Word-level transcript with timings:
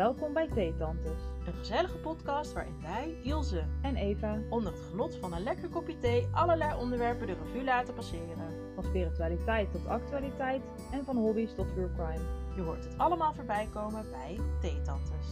Welkom 0.00 0.32
bij 0.32 0.48
Theetantes 0.48 1.20
Een 1.46 1.54
gezellige 1.54 1.98
podcast 1.98 2.52
waarin 2.52 2.80
wij, 2.80 3.20
Ilse, 3.22 3.64
en 3.82 3.96
Eva 3.96 4.38
onder 4.50 4.72
het 4.72 4.82
genot 4.82 5.16
van 5.16 5.32
een 5.32 5.42
lekker 5.42 5.68
kopje 5.68 5.98
thee 5.98 6.28
allerlei 6.32 6.80
onderwerpen 6.80 7.26
de 7.26 7.32
revue 7.32 7.64
laten 7.64 7.94
passeren. 7.94 8.74
van 8.74 8.84
spiritualiteit 8.84 9.72
tot 9.72 9.86
actualiteit 9.86 10.62
en 10.92 11.04
van 11.04 11.16
hobby's 11.16 11.54
tot 11.54 11.68
true 11.68 11.92
crime. 11.94 12.54
Je 12.54 12.62
hoort 12.62 12.84
het 12.84 12.98
allemaal 12.98 13.34
voorbij 13.34 13.68
komen 13.72 14.10
bij 14.10 14.38
Theetantes. 14.60 15.26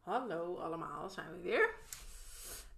Hallo 0.00 0.56
allemaal, 0.56 1.10
zijn 1.10 1.32
we 1.32 1.40
weer. 1.42 1.74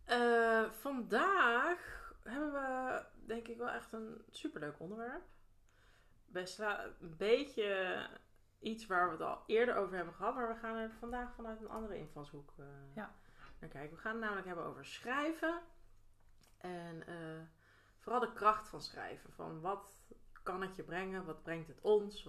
Eh, 0.05 0.71
vandaag 0.71 2.13
hebben 2.23 2.53
we 2.53 3.03
denk 3.27 3.49
ik 3.49 3.57
wel 3.57 3.71
echt 3.71 3.93
een 3.93 4.25
superleuk 4.31 4.75
onderwerp. 4.79 5.23
Best 6.33 6.57
wel 6.57 6.77
een 7.01 7.17
beetje 7.17 7.99
iets 8.61 8.87
waar 8.87 9.07
we 9.07 9.13
het 9.13 9.21
al 9.23 9.43
eerder 9.47 9.75
over 9.77 9.97
hebben 9.97 10.15
gehad, 10.15 10.35
maar 10.35 10.49
we 10.49 10.61
gaan 10.61 10.77
er 10.77 10.91
vandaag 10.99 11.35
vanuit 11.35 11.61
een 11.61 11.69
andere 11.69 11.97
invalshoek 11.99 12.53
eh, 12.59 12.65
Ja. 12.95 13.15
naar 13.59 13.71
kijken. 13.71 13.97
We 13.97 14.03
gaan 14.03 14.13
het 14.13 14.21
namelijk 14.21 14.47
hebben 14.47 14.65
over 14.65 14.85
schrijven 14.85 15.61
en 16.59 17.07
eh, 17.07 17.15
vooral 17.99 18.21
de 18.21 18.33
kracht 18.33 18.69
van 18.69 18.83
schrijven. 18.83 19.33
Van 19.33 19.61
wat 19.61 19.99
kan 20.43 20.63
het 20.63 20.77
je 20.77 20.83
brengen, 20.83 21.25
wat 21.25 21.43
brengt 21.43 21.69
het 21.69 21.81
ons 21.81 22.29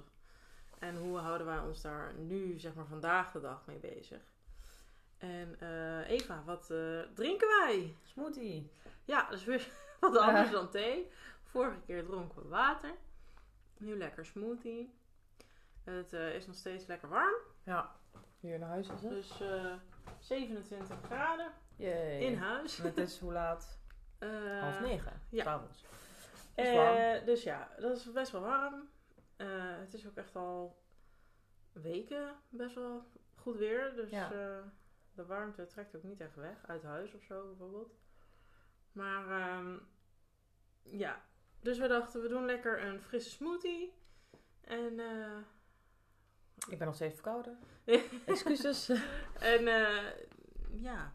en 0.80 0.98
hoe 0.98 1.18
houden 1.18 1.48
wij 1.48 1.60
ons 1.60 1.82
daar 1.82 2.14
nu, 2.14 2.60
zeg 2.60 2.74
maar 2.74 2.86
vandaag 2.86 3.32
de 3.32 3.42
dag 3.42 3.66
mee 3.66 3.80
bezig. 3.80 4.22
En 5.18 5.60
eh, 5.60 6.10
Eva, 6.10 6.44
wat 6.44 6.66
drinken 7.14 7.48
wij? 7.48 7.96
Smoothie. 8.04 8.72
Ja, 9.06 9.24
dat 9.30 9.38
is 9.40 9.46
weer 9.46 9.68
wat 10.00 10.18
anders 10.18 10.52
dan 10.52 10.70
thee. 10.70 11.12
Vorige 11.44 11.80
keer 11.86 12.06
dronken 12.06 12.42
we 12.42 12.48
water. 12.48 12.94
Nu 13.82 13.98
lekker 13.98 14.26
smoothie. 14.26 14.94
Het 15.84 16.14
eh, 16.14 16.36
is 16.36 16.48
nog 16.48 16.56
steeds 16.56 16.86
lekker 16.86 17.10
warm. 17.10 17.34
Ja, 17.64 17.96
hier 18.40 18.60
naar 18.60 18.70
huis 18.70 18.88
is 18.90 19.02
het. 19.02 19.10
Dus 19.10 19.42
eh 19.42 19.74
27 20.20 20.98
graden 21.06 21.52
Yay. 21.76 22.20
in 22.20 22.38
huis. 22.38 22.80
En 22.80 22.86
het 22.86 22.98
is 22.98 23.20
hoe 23.20 23.32
laat? 23.32 23.70
Eh, 24.22 24.60
Half 24.62 24.80
negen. 24.80 25.22
ja. 25.30 25.44
S'avonds. 25.44 25.86
dus 27.26 27.44
ja, 27.44 27.70
dat 27.80 27.98
is 27.98 28.12
best 28.12 28.32
wel 28.32 28.42
warm. 28.42 28.90
Het 29.80 29.94
is 29.94 30.08
ook 30.08 30.16
echt 30.16 30.36
al 30.36 30.82
weken 31.72 32.36
best 32.50 32.76
wel 32.76 33.12
goed 33.36 33.58
weer. 33.58 33.96
Dus 33.96 34.10
Ja. 34.10 34.30
de 35.14 35.26
warmte 35.26 35.66
trekt 35.66 35.96
ook 35.96 36.04
niet 36.04 36.22
echt 36.22 36.36
weg. 36.36 36.68
Uit 36.68 36.84
huis 36.84 37.14
of 37.14 37.24
zo 37.24 37.48
bijvoorbeeld. 37.48 37.94
Maar 38.92 39.42
ehm, 39.42 39.78
ja, 40.84 41.22
dus 41.62 41.78
we 41.80 41.88
dachten 41.88 42.22
we 42.22 42.28
doen 42.28 42.46
lekker 42.46 42.84
een 42.84 43.02
frisse 43.02 43.30
smoothie. 43.30 43.94
En 44.62 45.00
eh, 45.00 45.38
Ik 46.70 46.78
ben 46.78 46.88
nog 46.88 46.96
steeds 46.96 47.14
verkouden. 47.14 47.60
Excuses. 48.26 48.90
En 49.54 49.68
eh, 49.68 50.14
ja, 50.82 51.14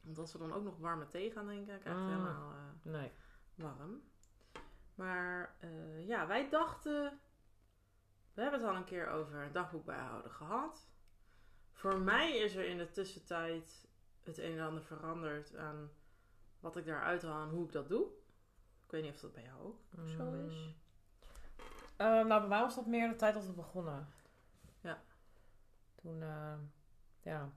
want 0.00 0.18
als 0.18 0.32
we 0.32 0.38
dan 0.38 0.52
ook 0.52 0.62
nog 0.64 0.78
warme 0.78 1.06
thee 1.06 1.30
gaan 1.30 1.46
drinken, 1.46 1.66
dan 1.72 1.78
krijg 1.80 1.96
je 1.96 2.02
Mm. 2.02 2.08
helemaal 2.10 2.52
eh, 2.52 2.92
Nee. 2.92 3.12
warm. 3.54 4.02
Maar 4.94 5.56
eh, 5.60 6.06
ja, 6.06 6.26
wij 6.26 6.48
dachten, 6.48 7.20
we 8.34 8.42
hebben 8.42 8.60
het 8.60 8.68
al 8.68 8.76
een 8.76 8.84
keer 8.84 9.08
over 9.08 9.42
een 9.42 9.52
dagboek 9.52 9.84
bijhouden 9.84 10.30
gehad. 10.30 10.88
Voor 11.72 11.98
mij 12.00 12.36
is 12.38 12.54
er 12.54 12.64
in 12.64 12.78
de 12.78 12.90
tussentijd 12.90 13.88
het 14.22 14.38
een 14.38 14.58
en 14.58 14.66
ander 14.66 14.82
veranderd 14.82 15.56
aan 15.56 15.90
wat 16.60 16.76
ik 16.76 16.84
daaruit 16.86 17.22
haal 17.22 17.42
en 17.42 17.48
hoe 17.48 17.64
ik 17.64 17.72
dat 17.72 17.88
doe. 17.88 18.06
Ik 18.90 18.96
weet 18.96 19.04
niet 19.04 19.14
of 19.14 19.20
dat 19.20 19.32
bij 19.32 19.42
jou 19.42 19.74
ook 19.98 20.08
zo 20.08 20.32
is. 20.46 20.54
Mm. 20.54 20.74
Eh, 21.96 22.06
nou, 22.06 22.40
bij 22.40 22.48
mij 22.48 22.60
was 22.60 22.74
dat 22.74 22.86
meer 22.86 23.08
de 23.08 23.16
tijd 23.16 23.34
dat 23.34 23.46
we 23.46 23.52
begonnen. 23.52 24.08
Ja. 24.80 24.98
Toen, 25.94 26.22
eh, 26.22 26.52
ja. 27.22 27.48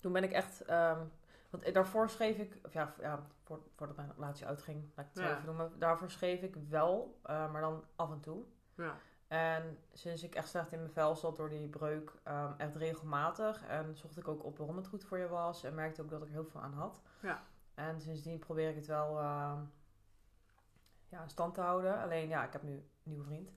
Toen 0.00 0.12
ben 0.12 0.22
ik 0.22 0.32
echt... 0.32 0.60
ehm, 0.64 1.04
want 1.50 1.74
daarvoor 1.74 2.10
schreef 2.10 2.36
ik... 2.36 2.58
Of 2.62 2.72
ja, 2.72 2.94
ja 3.00 3.26
voor, 3.44 3.60
voordat 3.76 3.96
mijn 3.96 4.12
relatie 4.14 4.46
uitging, 4.46 4.90
laat 4.94 5.06
ik 5.06 5.12
het 5.14 5.22
zo 5.22 5.28
Ja. 5.28 5.32
even 5.34 5.46
noemen. 5.46 5.78
Daarvoor 5.78 6.10
schreef 6.10 6.42
ik 6.42 6.54
wel, 6.68 7.20
eh, 7.22 7.52
maar 7.52 7.60
dan 7.60 7.84
af 7.96 8.10
en 8.10 8.20
toe. 8.20 8.44
Ja, 8.74 8.96
En 9.26 9.78
sinds 9.92 10.22
ik 10.22 10.34
echt 10.34 10.48
slecht 10.48 10.72
in 10.72 10.78
mijn 10.78 10.92
vel 10.92 11.16
zat 11.16 11.36
door 11.36 11.48
die 11.48 11.68
breuk, 11.68 12.12
ehm, 12.22 12.52
echt 12.56 12.76
regelmatig. 12.76 13.66
En 13.66 13.96
zocht 13.96 14.16
ik 14.16 14.28
ook 14.28 14.44
op 14.44 14.58
waarom 14.58 14.76
het 14.76 14.86
goed 14.86 15.04
voor 15.04 15.18
je 15.18 15.28
was. 15.28 15.64
En 15.64 15.74
merkte 15.74 16.02
ook 16.02 16.10
dat 16.10 16.20
ik 16.22 16.26
er 16.26 16.32
heel 16.32 16.44
veel 16.46 16.60
aan 16.60 16.72
had. 16.74 17.00
Ja. 17.22 17.42
En 17.74 18.00
sindsdien 18.00 18.38
probeer 18.38 18.68
ik 18.68 18.76
het 18.76 18.86
wel 18.86 19.18
ehm, 19.18 19.58
ja, 21.08 21.22
in 21.22 21.28
stand 21.30 21.54
te 21.54 21.60
houden. 21.60 22.02
Alleen 22.02 22.28
ja, 22.28 22.44
ik 22.44 22.52
heb 22.52 22.62
nu 22.62 22.72
een 22.72 22.88
nieuwe 23.02 23.24
vriend. 23.24 23.50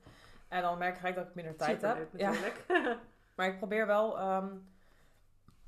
En 0.48 0.62
dan 0.62 0.78
merk 0.78 0.92
ik 0.94 0.98
gelijk 1.00 1.16
dat 1.16 1.28
ik 1.28 1.36
minder 1.36 1.56
tijd 1.56 1.82
heb. 1.82 2.18
Ja, 2.18 2.30
natuurlijk. 2.30 2.66
maar 3.36 3.48
ik 3.48 3.58
probeer 3.58 3.88
wel. 3.88 4.18
ehm, 4.20 4.48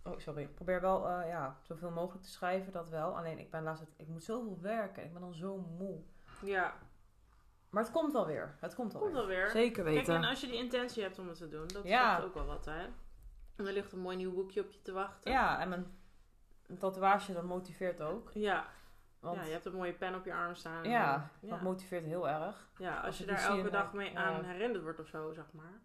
oh, 0.03 0.19
sorry. 0.19 0.42
Ik 0.42 0.56
probeer 0.56 0.81
wel 0.81 1.08
eh, 1.09 1.28
ja, 1.28 1.58
zoveel 1.62 1.92
mogelijk 1.92 2.24
te 2.24 2.30
schrijven, 2.31 2.72
dat 2.72 2.90
wel. 2.90 3.18
Alleen 3.18 3.40
ik 3.40 3.52
ben 3.52 3.64
laatst. 3.64 3.84
Ik 3.97 4.08
moet 4.08 4.24
zoveel 4.24 4.58
werken. 4.62 5.03
Ik 5.03 5.12
ben 5.14 5.22
dan 5.22 5.34
zo 5.34 5.58
moe. 5.58 6.00
ja, 6.42 6.74
Maar 7.69 7.84
het 7.84 7.92
komt 7.92 8.13
wel 8.13 8.25
weer. 8.25 8.56
Het 8.59 8.75
komt 8.75 8.94
wel 8.94 9.02
komt 9.02 9.25
weer. 9.25 9.50
Zeker 9.50 9.84
Kijk, 9.84 9.96
weten. 9.96 10.16
en 10.16 10.24
als 10.24 10.42
je 10.42 10.48
die 10.48 10.58
intentie 10.58 11.03
hebt 11.03 11.19
om 11.19 11.28
het 11.28 11.38
te 11.38 11.48
doen, 11.50 11.68
dat 11.68 11.84
Ja. 11.84 12.18
is 12.18 12.24
ook 12.24 12.34
wel 12.34 12.46
wat, 12.46 12.66
hè? 12.66 12.81
En 13.56 13.68
er 13.68 13.74
ligt 13.74 13.92
een 13.92 14.00
mooi 14.00 14.18
nieuw 14.18 14.34
boekje 14.34 14.62
op 14.62 14.72
je 14.72 14.81
te 14.81 14.92
wachten. 14.92 15.31
Ja, 15.31 15.59
en 15.59 15.69
mijn 15.69 15.98
tatoeage, 16.80 17.34
dat 17.34 17.44
motiveert 17.44 18.02
ook. 18.02 18.31
Ja, 18.34 18.66
Want 19.21 19.35
ja, 19.37 19.43
je 19.43 19.51
hebt 19.51 19.65
een 19.65 19.73
mooie 19.75 19.93
pen 19.93 20.15
op 20.15 20.25
je 20.25 20.33
arm 20.33 20.55
staan. 20.55 20.83
ja, 20.83 21.29
dat 21.39 21.61
motiveert 21.61 22.05
heel 22.05 22.29
erg. 22.29 22.69
Ja, 22.77 22.95
als, 22.97 23.05
als 23.05 23.17
je 23.17 23.25
daar 23.25 23.43
elke 23.49 23.69
dag 23.69 23.93
mee 23.93 24.17
aan 24.17 24.43
herinnerd 24.43 24.83
wordt 24.83 24.99
of 24.99 25.07
zo, 25.07 25.33
zeg 25.33 25.45
maar. 25.53 25.79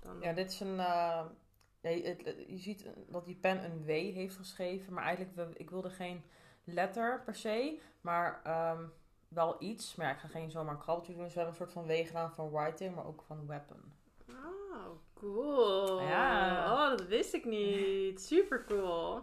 Dan, 0.00 0.20
Ja, 0.20 0.32
dit 0.32 0.50
is 0.52 0.60
een... 0.60 0.78
het- 0.78 2.44
je 2.46 2.58
ziet 2.58 2.86
dat 3.08 3.24
die 3.24 3.34
pen 3.36 3.64
een 3.64 3.84
W 3.84 3.88
heeft 3.88 4.36
geschreven. 4.36 4.92
Maar 4.92 5.04
eigenlijk, 5.04 5.58
ik 5.58 5.70
wilde 5.70 5.90
geen 5.90 6.24
letter 6.64 7.22
per 7.24 7.34
se. 7.34 7.80
Maar 8.00 8.40
ehm, 8.44 8.84
wel 9.28 9.56
iets. 9.58 9.94
Maar 9.94 10.06
ja, 10.06 10.12
ik 10.12 10.18
ga 10.18 10.28
geen 10.28 10.50
zomaar 10.50 10.74
een 10.74 10.80
krabbeltje 10.80 11.12
doen. 11.14 11.22
Dus 11.24 11.34
we 11.34 11.40
hebben 11.40 11.58
een 11.60 11.66
soort 11.68 11.86
van 11.86 11.94
W 11.96 12.06
gedaan 12.06 12.32
van 12.34 12.50
writing, 12.50 12.94
maar 12.94 13.06
ook 13.06 13.22
van 13.22 13.46
weapon. 13.46 13.92
Oh, 14.28 14.88
cool. 15.14 16.00
Ja. 16.02 16.72
Oh, 16.72 16.88
dat 16.90 17.06
wist 17.06 17.34
ik 17.34 17.44
niet. 17.44 18.20
Super 18.22 18.64
cool. 18.64 19.22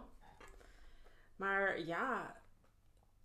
Maar 1.36 1.80
ja, 1.80 2.36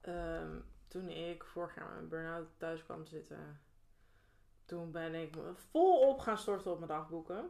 ehm, 0.07 0.59
toen 0.87 1.09
ik 1.09 1.43
vorig 1.43 1.75
jaar 1.75 1.85
met 1.85 1.95
mijn 1.95 2.09
burn-out 2.09 2.47
thuis 2.57 2.83
kwam 2.83 3.03
te 3.03 3.09
zitten, 3.09 3.59
toen 4.65 4.91
ben 4.91 5.15
ik 5.15 5.35
volop 5.53 6.19
gaan 6.19 6.37
storten 6.37 6.71
op 6.71 6.77
mijn 6.77 6.91
dagboeken. 6.91 7.49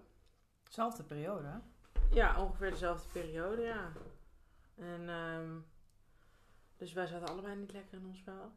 Zelfde 0.69 1.03
periode, 1.03 1.47
hè? 1.47 1.57
Ja, 2.09 2.41
ongeveer 2.41 2.69
dezelfde 2.69 3.07
periode, 3.09 3.61
ja. 3.61 3.91
En 4.75 5.09
ehm, 5.09 5.57
dus 6.77 6.93
wij 6.93 7.07
zaten 7.07 7.27
allebei 7.27 7.55
niet 7.55 7.71
lekker 7.71 7.97
in 7.97 8.05
ons 8.05 8.17
spel. 8.17 8.51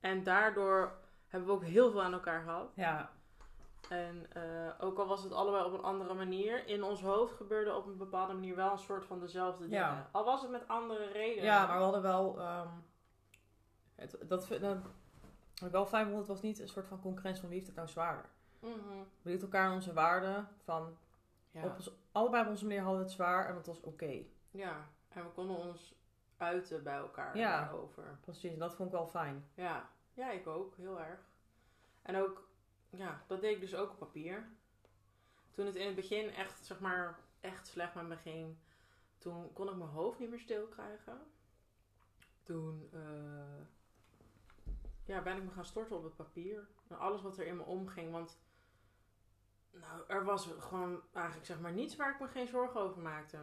En 0.00 0.22
daardoor 0.22 0.98
hebben 1.26 1.48
we 1.48 1.54
ook 1.54 1.64
heel 1.64 1.90
veel 1.90 2.02
aan 2.02 2.12
elkaar 2.12 2.42
gehad. 2.42 2.72
Ja. 2.74 3.10
En 3.88 4.26
eh, 4.32 4.70
ook 4.80 4.98
al 4.98 5.06
was 5.06 5.22
het 5.22 5.32
allebei 5.32 5.64
op 5.64 5.72
een 5.72 5.84
andere 5.84 6.14
manier, 6.14 6.66
in 6.66 6.82
ons 6.82 7.02
hoofd 7.02 7.34
gebeurde 7.34 7.74
op 7.74 7.86
een 7.86 7.96
bepaalde 7.96 8.32
manier 8.32 8.56
wel 8.56 8.72
een 8.72 8.78
soort 8.78 9.04
van 9.04 9.20
dezelfde 9.20 9.62
dingen. 9.68 9.78
Ja. 9.78 10.08
Al 10.12 10.24
was 10.24 10.42
het 10.42 10.50
met 10.50 10.68
andere 10.68 11.06
redenen. 11.06 11.44
Ja, 11.44 11.66
maar 11.66 11.76
we 11.76 11.82
hadden 11.82 12.02
wel... 12.02 12.38
ehm, 12.40 12.68
het, 13.96 14.16
dat, 14.28 14.48
dat, 14.60 14.78
wel 15.72 15.86
fijn 15.86 16.06
vond, 16.06 16.18
het 16.18 16.26
was 16.26 16.42
niet 16.42 16.58
een 16.58 16.68
soort 16.68 16.86
van 16.86 17.00
concurrentie 17.00 17.40
van 17.40 17.50
wie 17.50 17.58
heeft 17.58 17.70
het 17.70 17.80
nou 17.80 17.88
zwaarder. 17.88 18.30
Mhm. 18.58 18.72
We 19.22 19.30
lieten 19.30 19.48
elkaar 19.48 19.68
in 19.68 19.74
onze 19.74 19.92
waarden 19.92 20.48
van... 20.64 20.96
ja. 21.50 21.64
Op 21.64 21.74
ons, 21.76 21.90
allebei 22.12 22.42
op 22.42 22.48
onze 22.48 22.64
manier 22.64 22.80
hadden 22.80 22.98
we 22.98 23.04
het 23.04 23.14
zwaar 23.14 23.48
en 23.48 23.54
dat 23.54 23.66
was 23.66 23.80
oké. 23.80 24.22
ja, 24.50 24.88
en 25.08 25.22
we 25.24 25.30
konden 25.30 25.56
ons 25.56 25.94
uiten 26.36 26.82
bij 26.82 26.96
elkaar 26.96 27.36
Ja. 27.36 27.60
daarover. 27.60 28.18
Precies, 28.20 28.58
dat 28.58 28.74
vond 28.74 28.88
ik 28.88 28.94
wel 28.94 29.06
fijn. 29.06 29.48
Ja. 29.54 29.90
ja, 30.14 30.30
ik 30.30 30.46
ook, 30.46 30.76
heel 30.76 31.00
erg. 31.00 31.20
En 32.02 32.16
ook, 32.16 32.48
ja, 32.90 33.22
dat 33.26 33.40
deed 33.40 33.54
ik 33.54 33.60
dus 33.60 33.74
ook 33.74 33.90
op 33.90 33.98
papier. 33.98 34.48
Toen 35.50 35.66
het 35.66 35.74
in 35.74 35.86
het 35.86 35.94
begin 35.94 36.30
echt, 36.30 36.64
zeg 36.64 36.80
maar, 36.80 37.18
echt 37.40 37.66
slecht 37.66 37.94
met 37.94 38.06
me 38.06 38.16
ging, 38.16 38.56
toen 39.18 39.52
kon 39.52 39.68
ik 39.68 39.76
mijn 39.76 39.90
hoofd 39.90 40.18
niet 40.18 40.30
meer 40.30 40.40
stil 40.40 40.66
krijgen. 40.66 41.20
Toen 42.42 42.88
eh, 42.92 43.00
ja, 45.06 45.22
ben 45.22 45.36
ik 45.36 45.44
me 45.44 45.50
gaan 45.50 45.64
storten 45.64 45.96
op 45.96 46.02
het 46.02 46.16
papier. 46.16 46.68
En 46.88 46.98
alles 46.98 47.22
wat 47.22 47.38
er 47.38 47.46
in 47.46 47.56
me 47.56 47.62
omging. 47.62 48.12
Want 48.12 48.38
nou, 49.70 50.02
er 50.06 50.24
was 50.24 50.48
gewoon 50.58 51.02
eigenlijk 51.12 51.46
zeg 51.46 51.60
maar 51.60 51.72
niets 51.72 51.96
waar 51.96 52.10
ik 52.10 52.20
me 52.20 52.26
geen 52.26 52.46
zorgen 52.46 52.80
over 52.80 53.02
maakte. 53.02 53.38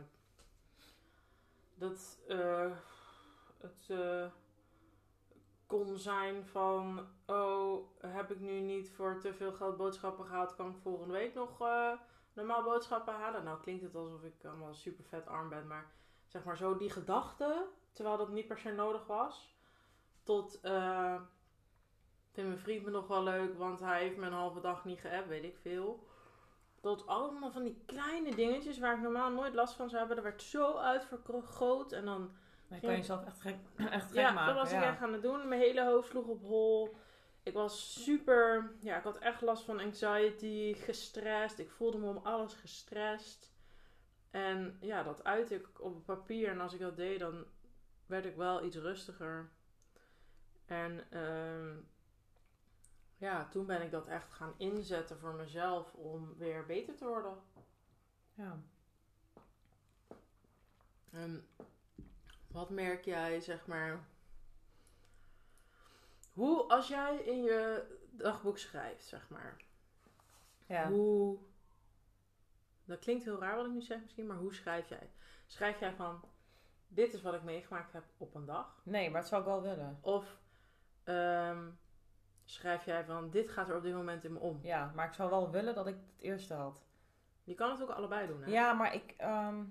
Dat 1.76 2.20
eh, 2.28 2.72
het 3.58 3.86
eh, 3.90 4.26
kon 5.66 5.98
zijn 5.98 6.46
van... 6.46 7.08
Oh, 7.26 7.88
heb 8.00 8.32
ik 8.32 8.40
nu 8.40 8.60
niet 8.60 8.92
voor 8.92 9.20
te 9.20 9.34
veel 9.34 9.54
geld 9.54 9.78
boodschappen 9.78 10.26
gehaald? 10.26 10.56
Kan 10.56 10.70
ik 10.70 10.78
volgende 10.82 11.14
week 11.14 11.34
nog 11.34 11.62
eh, 11.62 11.92
normaal 12.34 12.64
boodschappen 12.64 13.14
halen? 13.14 13.44
Nou 13.44 13.62
klinkt 13.62 13.84
het 13.84 13.96
alsof 13.96 14.24
ik 14.24 14.46
allemaal 14.46 14.74
super 14.74 15.04
vet 15.04 15.28
arm 15.28 15.50
ben. 15.50 15.68
Maar 15.68 15.92
zeg 16.28 16.44
maar 16.44 16.58
zo 16.58 16.78
die 16.78 16.90
gedachte, 16.90 17.68
terwijl 17.92 18.18
dat 18.18 18.30
niet 18.30 18.48
per 18.48 18.58
se 18.58 18.72
nodig 18.72 19.06
was. 19.06 19.56
Tot... 20.24 20.62
eh, 22.34 22.44
Vindt 22.44 22.50
mijn 22.50 22.62
vriend 22.62 22.86
me 22.86 22.92
nog 22.92 23.08
wel 23.08 23.24
leuk, 23.24 23.58
want 23.58 23.80
hij 23.80 24.02
heeft 24.02 24.18
me 24.18 24.26
een 24.26 24.34
halve 24.34 24.62
dag 24.62 24.86
niet 24.86 25.00
geappt, 25.00 25.28
weet 25.28 25.44
ik 25.44 25.58
veel. 25.62 26.08
Tot 26.82 27.08
allemaal 27.08 27.52
van 27.52 27.64
die 27.64 27.84
kleine 27.86 28.36
dingetjes 28.36 28.80
waar 28.80 28.96
ik 28.96 29.02
normaal 29.02 29.32
nooit 29.32 29.54
last 29.54 29.76
van 29.76 29.90
zou 29.90 30.00
hebben. 30.00 30.16
Dat 30.16 30.26
werd 30.26 30.42
zo 30.42 30.78
uitvergroot 30.78 31.92
en 31.92 32.06
dan... 32.06 32.32
Dan 32.68 32.80
kan 32.80 32.92
je 32.92 32.98
jezelf 32.98 33.26
echt 33.26 33.42
gek, 33.42 33.56
echt 33.90 34.06
gek 34.06 34.16
ja, 34.16 34.32
maken. 34.32 34.54
dat 34.54 34.64
was 34.64 34.74
ik 34.74 34.82
ja. 34.82 34.90
echt 34.90 35.02
aan 35.02 35.14
het 35.14 35.22
doen. 35.22 35.48
Mijn 35.48 35.62
hele 35.62 35.86
hoofd 35.86 36.10
sloeg 36.10 36.26
op 36.26 36.42
hol. 36.42 36.96
Ik 37.44 37.54
was 37.54 38.04
super... 38.04 38.72
Ja, 38.80 38.98
ik 38.98 39.04
had 39.04 39.18
echt 39.18 39.42
last 39.42 39.64
van 39.64 39.80
anxiety, 39.80 40.74
gestrest. 40.74 41.60
Ik 41.60 41.72
voelde 41.72 41.98
me 41.98 42.08
om 42.08 42.20
alles 42.24 42.54
gestrest. 42.54 43.54
En 44.32 44.78
ja, 44.82 45.04
dat 45.04 45.24
uitte 45.24 45.56
ik 45.56 45.82
op 45.82 46.06
papier. 46.06 46.50
En 46.50 46.60
als 46.60 46.74
ik 46.74 46.80
dat 46.80 46.98
deed, 46.98 47.20
dan 47.20 47.46
werd 48.06 48.26
ik 48.26 48.36
wel 48.36 48.66
iets 48.66 48.78
rustiger. 48.78 49.50
En 50.66 51.12
ehm, 51.12 51.76
ja, 53.24 53.48
toen 53.50 53.66
ben 53.66 53.82
ik 53.82 53.92
dat 53.92 54.08
echt 54.08 54.34
gaan 54.34 54.54
inzetten 54.58 55.20
voor 55.20 55.34
mezelf 55.34 55.94
om 55.94 56.38
weer 56.38 56.66
beter 56.66 56.96
te 56.96 57.06
worden. 57.06 57.38
Ja. 58.34 58.60
En 61.12 61.48
wat 62.48 62.70
merk 62.70 63.06
jij, 63.06 63.40
zeg 63.40 63.68
maar... 63.68 64.06
Hoe, 66.34 66.64
als 66.64 66.88
jij 66.88 67.18
in 67.18 67.42
je 67.42 67.86
dagboek 68.12 68.58
schrijft, 68.58 69.06
zeg 69.06 69.30
maar... 69.30 69.62
Ja. 70.66 70.88
Hoe... 70.88 71.38
Dat 72.86 73.00
klinkt 73.00 73.24
heel 73.24 73.40
raar 73.40 73.56
wat 73.56 73.66
ik 73.66 73.72
nu 73.72 73.82
zeg 73.82 74.02
misschien, 74.02 74.28
maar 74.28 74.38
hoe 74.38 74.54
schrijf 74.54 74.90
jij? 74.90 75.10
Schrijf 75.48 75.80
jij 75.80 75.94
van... 75.94 76.22
Dit 76.88 77.14
is 77.14 77.22
wat 77.22 77.34
ik 77.34 77.44
meegemaakt 77.44 77.94
heb 77.94 78.04
op 78.18 78.36
een 78.36 78.46
dag? 78.46 78.82
Nee, 78.84 79.10
maar 79.10 79.22
dat 79.22 79.30
zou 79.30 79.42
ik 79.42 79.48
wel 79.48 79.62
willen. 79.62 79.98
Of 80.02 80.38
ehm, 81.04 81.70
schrijf 82.46 82.86
jij 82.86 83.06
van... 83.06 83.30
Dit 83.30 83.50
gaat 83.50 83.70
er 83.70 83.76
op 83.76 83.84
dit 83.84 83.94
moment 83.94 84.24
in 84.24 84.34
me 84.34 84.40
om? 84.40 84.60
Ja, 84.62 84.92
maar 84.96 85.08
ik 85.08 85.14
zou 85.14 85.30
wel 85.30 85.52
willen 85.52 85.76
dat 85.76 85.88
ik 85.88 85.96
het 85.96 86.22
eerste 86.22 86.54
had. 86.54 86.84
Je 87.44 87.56
kan 87.56 87.70
het 87.70 87.82
ook 87.82 87.90
allebei 87.90 88.28
doen, 88.28 88.44
hè? 88.44 88.52
Ja, 88.52 88.74
maar 88.74 88.94
ik, 88.94 89.14
ehm, 89.18 89.64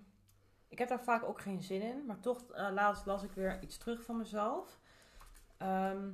ik 0.69 0.79
heb 0.79 0.89
daar 0.89 1.05
vaak 1.05 1.23
ook 1.25 1.41
geen 1.41 1.63
zin 1.63 1.83
in. 1.83 2.07
Maar 2.07 2.21
toch, 2.21 2.51
eh, 2.51 2.69
laatst 2.73 3.07
las 3.07 3.23
ik 3.23 3.33
weer 3.33 3.63
iets 3.63 3.79
terug 3.79 4.03
van 4.03 4.17
mezelf. 4.17 4.79
Ehm, 5.57 6.11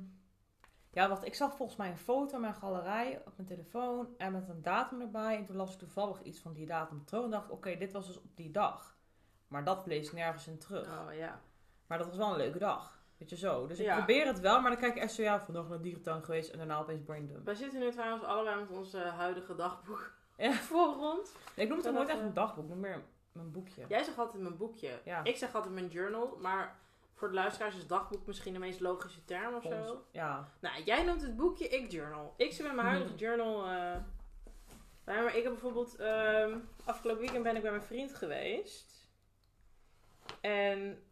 ja, 0.91 1.09
wat 1.09 1.25
ik 1.25 1.35
zag 1.35 1.55
volgens 1.55 1.77
mij 1.77 1.89
een 1.89 1.97
foto 1.97 2.35
in 2.35 2.41
mijn 2.41 2.53
galerij 2.53 3.21
op 3.25 3.33
mijn 3.35 3.47
telefoon 3.47 4.07
en 4.17 4.31
met 4.31 4.49
een 4.49 4.61
datum 4.61 5.01
erbij. 5.01 5.37
En 5.37 5.45
toen 5.45 5.55
las 5.55 5.73
ik 5.73 5.79
toevallig 5.79 6.21
iets 6.21 6.39
van 6.39 6.53
die 6.53 6.65
datum 6.65 7.05
terug 7.05 7.23
en 7.23 7.29
dacht 7.29 7.45
ik, 7.45 7.51
oké, 7.51 7.77
dit 7.77 7.91
was 7.91 8.07
dus 8.07 8.17
op 8.17 8.35
die 8.35 8.51
dag. 8.51 8.97
Maar 9.47 9.63
dat 9.63 9.85
lees 9.85 10.07
ik 10.07 10.13
nergens 10.13 10.47
in 10.47 10.57
terug. 10.57 10.87
Oh, 10.87 11.13
ja. 11.13 11.41
Maar 11.87 11.97
dat 11.97 12.07
was 12.07 12.17
wel 12.17 12.31
een 12.31 12.37
leuke 12.37 12.59
dag. 12.59 12.98
Weet 13.19 13.29
je 13.29 13.35
zo. 13.37 13.67
Dus 13.67 13.79
ik 13.79 13.85
Ja. 13.85 13.95
probeer 13.95 14.25
het 14.25 14.39
wel, 14.39 14.61
maar 14.61 14.71
dan 14.71 14.79
kijk 14.79 14.95
ik 14.95 15.01
echt 15.01 15.13
zo, 15.13 15.21
ja, 15.21 15.39
vandaag 15.39 15.67
naar 15.67 15.81
dierentuin 15.81 16.23
geweest 16.23 16.49
en 16.51 16.57
daarna 16.57 16.77
opeens 16.79 17.03
braindump. 17.03 17.45
Wij 17.45 17.55
zitten 17.55 17.79
nu 17.79 17.91
trouwens 17.91 18.23
allebei 18.23 18.59
met 18.59 18.69
onze 18.69 18.97
huidige 18.97 19.55
dagboek 19.55 20.11
Ja. 20.37 20.51
voor 20.53 20.95
ons. 20.97 21.31
Ik 21.55 21.67
noem 21.67 21.77
het 21.77 21.87
ook 21.87 21.93
nooit 21.93 22.09
echt 22.09 22.19
een 22.19 22.33
dagboek, 22.33 22.63
ik 22.63 22.69
noem 22.69 22.79
meer 22.79 23.03
mijn 23.31 23.51
boekje. 23.51 23.85
Jij 23.87 24.03
zegt 24.03 24.17
altijd 24.17 24.43
mijn 24.43 24.57
boekje. 24.57 24.99
Ja. 25.05 25.23
Ik 25.23 25.37
zeg 25.37 25.55
altijd 25.55 25.73
mijn 25.73 25.87
journal, 25.87 26.37
maar 26.41 26.79
voor 27.13 27.27
de 27.27 27.33
luisteraars 27.33 27.75
is 27.77 27.87
dagboek 27.87 28.25
misschien 28.25 28.53
de 28.53 28.59
meest 28.59 28.79
logische 28.79 29.25
term 29.25 29.55
of 29.55 29.63
zo. 29.63 30.05
Ja. 30.11 30.49
Nou, 30.59 30.83
jij 30.83 31.03
noemt 31.03 31.21
het 31.21 31.35
boekje, 31.35 31.67
ik 31.67 31.91
journal. 31.91 32.33
Ik 32.37 32.51
zit 32.53 32.65
met 32.65 32.75
mijn 32.75 32.87
huidige 32.87 33.15
journal 33.15 33.65
eh, 33.65 33.95
bij, 35.03 35.23
maar 35.23 35.35
ik 35.35 35.43
heb 35.43 35.51
bijvoorbeeld 35.51 35.95
ehm, 35.95 36.57
afgelopen 36.85 37.21
weekend 37.21 37.43
ben 37.43 37.55
ik 37.55 37.61
bij 37.61 37.71
mijn 37.71 37.83
vriend 37.83 38.15
geweest. 38.15 39.09
En 40.41 41.03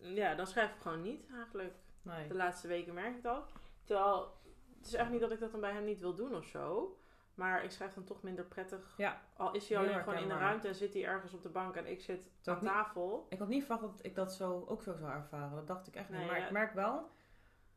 ja, 0.00 0.34
dan 0.34 0.46
schrijf 0.46 0.74
ik 0.74 0.80
gewoon 0.80 1.02
niet 1.02 1.30
eigenlijk. 1.34 1.74
Nee. 2.02 2.28
De 2.28 2.34
laatste 2.34 2.68
weken 2.68 2.94
merk 2.94 3.16
ik 3.16 3.22
dat. 3.22 3.52
Terwijl, 3.84 4.38
het 4.78 4.86
is 4.86 4.94
echt 4.94 5.10
niet 5.10 5.20
dat 5.20 5.30
ik 5.30 5.40
dat 5.40 5.50
dan 5.50 5.60
bij 5.60 5.72
hem 5.72 5.84
niet 5.84 6.00
wil 6.00 6.14
doen 6.14 6.34
of 6.34 6.44
zo. 6.44 6.94
Maar 7.34 7.64
ik 7.64 7.70
schrijf 7.70 7.94
dan 7.94 8.04
toch 8.04 8.22
minder 8.22 8.44
prettig. 8.44 8.94
Ja. 8.96 9.20
Al 9.36 9.52
is 9.52 9.68
hij 9.68 9.78
alleen 9.78 10.02
gewoon 10.02 10.18
in 10.22 10.28
de 10.28 10.34
ruimte 10.38 10.68
en 10.68 10.74
zit 10.74 10.92
hij 10.94 11.04
ergens 11.04 11.32
op 11.32 11.42
de 11.42 11.48
bank 11.48 11.76
en 11.76 11.86
ik 11.86 12.00
zit 12.00 12.30
aan 12.44 12.54
niet- 12.54 12.64
tafel. 12.64 13.26
Ik 13.28 13.38
had 13.38 13.48
niet 13.48 13.64
verwacht 13.64 13.96
dat 13.96 14.04
ik 14.06 14.14
dat 14.14 14.34
zo, 14.34 14.64
ook 14.68 14.82
zo 14.82 14.94
zou 14.94 15.10
ervaren. 15.12 15.54
Dat 15.54 15.66
dacht 15.66 15.86
ik 15.86 15.94
echt 15.94 16.08
niet. 16.08 16.18
Nee, 16.18 16.26
maar 16.26 16.38
ja. 16.38 16.44
ik 16.44 16.50
merk 16.50 16.72
wel, 16.74 17.10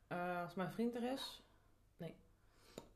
eh, 0.07 0.41
als 0.41 0.55
mijn 0.55 0.71
vriend 0.71 0.95
er 0.95 1.11
is... 1.11 1.43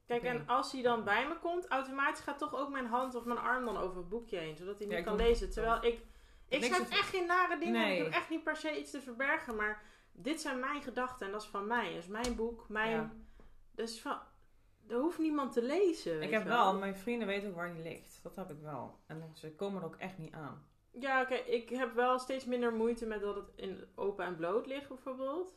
Kijk, 0.05 0.21
Oké. 0.21 0.29
en 0.29 0.47
als 0.47 0.71
hij 0.71 0.81
dan 0.81 1.03
bij 1.03 1.27
me 1.27 1.37
komt, 1.39 1.67
automatisch 1.67 2.23
gaat 2.23 2.37
toch 2.39 2.55
ook 2.55 2.69
mijn 2.69 2.85
hand 2.85 3.15
of 3.15 3.25
mijn 3.25 3.39
arm 3.39 3.65
dan 3.65 3.77
over 3.77 3.97
het 3.97 4.09
boekje 4.09 4.37
heen. 4.37 4.55
Zodat 4.55 4.79
hij 4.79 4.87
niet 4.87 5.03
kan 5.05 5.15
lezen. 5.15 5.49
Terwijl 5.51 5.83
ik, 5.83 6.05
ik 6.47 6.63
schrijf 6.63 6.87
te- 6.87 6.95
echt 6.95 7.09
geen 7.09 7.25
nare 7.25 7.57
dingen. 7.57 7.81
Nee. 7.81 7.97
Ik 7.97 8.03
heb 8.03 8.13
echt 8.13 8.29
niet 8.29 8.43
per 8.43 8.55
se 8.55 8.79
iets 8.79 8.91
te 8.91 9.01
verbergen. 9.01 9.55
Maar 9.55 9.81
dit 10.11 10.41
zijn 10.41 10.59
mijn 10.59 10.81
gedachten 10.81 11.25
en 11.25 11.31
dat 11.31 11.41
is 11.41 11.47
van 11.47 11.67
mij. 11.67 11.89
Dat 11.89 11.97
is 12.03 12.07
mijn 12.07 12.35
boek, 12.35 12.69
mijn... 12.69 12.91
Ja. 12.91 13.11
Dus 13.71 14.01
van... 14.01 14.19
Er 14.87 14.97
hoeft 14.99 15.17
niemand 15.19 15.53
te 15.53 15.61
lezen. 15.61 16.21
Ik 16.21 16.31
heb 16.31 16.43
wel, 16.43 16.77
mijn 16.77 16.95
vrienden 16.95 17.27
weten 17.27 17.49
ook 17.49 17.55
waar 17.55 17.73
die 17.73 17.83
ligt. 17.83 18.19
Dat 18.23 18.35
heb 18.35 18.49
ik 18.51 18.59
wel. 18.61 18.99
En 19.05 19.31
ze 19.33 19.55
komen 19.55 19.81
er 19.81 19.87
ook 19.87 19.95
echt 19.95 20.17
niet 20.17 20.33
aan. 20.33 20.67
Ja, 20.91 21.25
kijk, 21.25 21.45
ik 21.45 21.69
heb 21.69 21.93
wel 21.93 22.19
steeds 22.19 22.45
minder 22.45 22.73
moeite 22.73 23.05
met 23.05 23.21
dat 23.21 23.35
het 23.35 23.51
in 23.55 23.87
open 23.95 24.25
en 24.25 24.35
bloot 24.35 24.65
ligt, 24.65 24.87
bijvoorbeeld. 24.87 25.55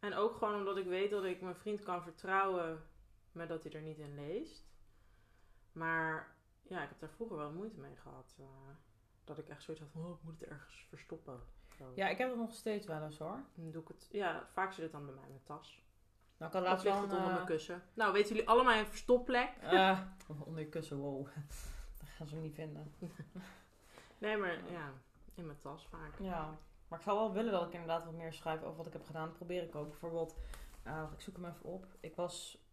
En 0.00 0.14
ook 0.14 0.34
gewoon 0.36 0.54
omdat 0.54 0.76
ik 0.76 0.86
weet 0.86 1.10
dat 1.10 1.24
ik 1.24 1.40
mijn 1.40 1.54
vriend 1.56 1.82
kan 1.82 2.02
vertrouwen 2.02 2.86
met 3.32 3.48
dat 3.48 3.62
hij 3.62 3.72
er 3.72 3.80
niet 3.82 3.98
in 3.98 4.14
leest. 4.14 4.66
Maar 5.72 6.36
ja, 6.62 6.82
ik 6.82 6.88
heb 6.88 7.00
daar 7.00 7.10
vroeger 7.10 7.36
wel 7.36 7.52
moeite 7.52 7.78
mee 7.80 7.96
gehad. 7.96 8.34
Eh, 9.24 9.36
dat 9.36 9.38
ik 9.38 9.48
echt 9.48 9.62
zoiets 9.62 9.82
had 9.82 9.92
van, 9.92 10.04
oh, 10.04 10.10
ik 10.18 10.22
moet 10.22 10.40
het 10.40 10.48
ergens 10.48 10.86
verstoppen. 10.88 11.40
Ja, 11.94 12.08
ik 12.08 12.18
heb 12.18 12.28
het 12.28 12.38
nog 12.38 12.52
steeds 12.52 12.86
wel 12.86 13.02
eens 13.02 13.18
hoor. 13.18 13.42
Dan 13.54 13.70
doe 13.70 13.82
ik 13.82 13.88
het, 13.88 14.08
ja, 14.12 14.48
vaak 14.52 14.72
zit 14.72 14.82
het 14.82 14.92
dan 14.92 15.04
bij 15.04 15.14
mij 15.14 15.24
in 15.24 15.30
mijn 15.30 15.44
tas. 15.44 15.82
Nou, 16.36 16.50
ik 16.50 16.56
had 16.58 16.66
laatst 16.66 16.84
wel 16.84 17.00
het 17.00 17.10
een... 17.10 17.16
onder 17.16 17.28
eh, 17.28 17.34
mijn 17.34 17.46
kussen. 17.46 17.82
Nou, 17.94 18.12
weten 18.12 18.28
jullie 18.34 18.48
allemaal 18.48 18.78
een 18.78 18.86
verstopplek? 18.86 19.50
eh, 19.60 20.00
onder 20.46 20.60
je 20.60 20.68
kussen, 20.68 20.96
wow. 20.96 21.26
Dat 21.98 22.08
gaan 22.08 22.26
ze 22.26 22.36
niet 22.36 22.54
vinden. 22.54 22.92
Nee, 24.18 24.36
maar 24.36 24.70
ja, 24.70 24.92
in 25.34 25.46
mijn 25.46 25.58
tas 25.60 25.86
vaak. 25.86 26.18
Ja, 26.18 26.58
maar 26.88 26.98
ik 26.98 27.04
zou 27.04 27.18
wel 27.18 27.32
willen 27.32 27.52
dat 27.52 27.66
ik 27.66 27.72
inderdaad 27.72 28.04
wat 28.04 28.14
meer 28.14 28.32
schrijf 28.32 28.62
over 28.62 28.76
wat 28.76 28.86
ik 28.86 28.92
heb 28.92 29.06
gedaan. 29.06 29.26
Dat 29.26 29.36
probeer 29.36 29.62
ik 29.62 29.74
ook. 29.74 29.88
Bijvoorbeeld, 29.88 30.36
eh, 30.82 31.02
ik 31.12 31.20
zoek 31.20 31.36
hem 31.36 31.44
even 31.44 31.64
op. 31.64 31.86
Ik 32.00 32.16
was, 32.16 32.64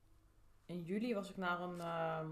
in 0.65 0.81
juli 0.81 1.13
was 1.13 1.30
ik 1.30 1.38
naar 1.38 1.62
een 1.62 1.81
ehm, 1.81 2.30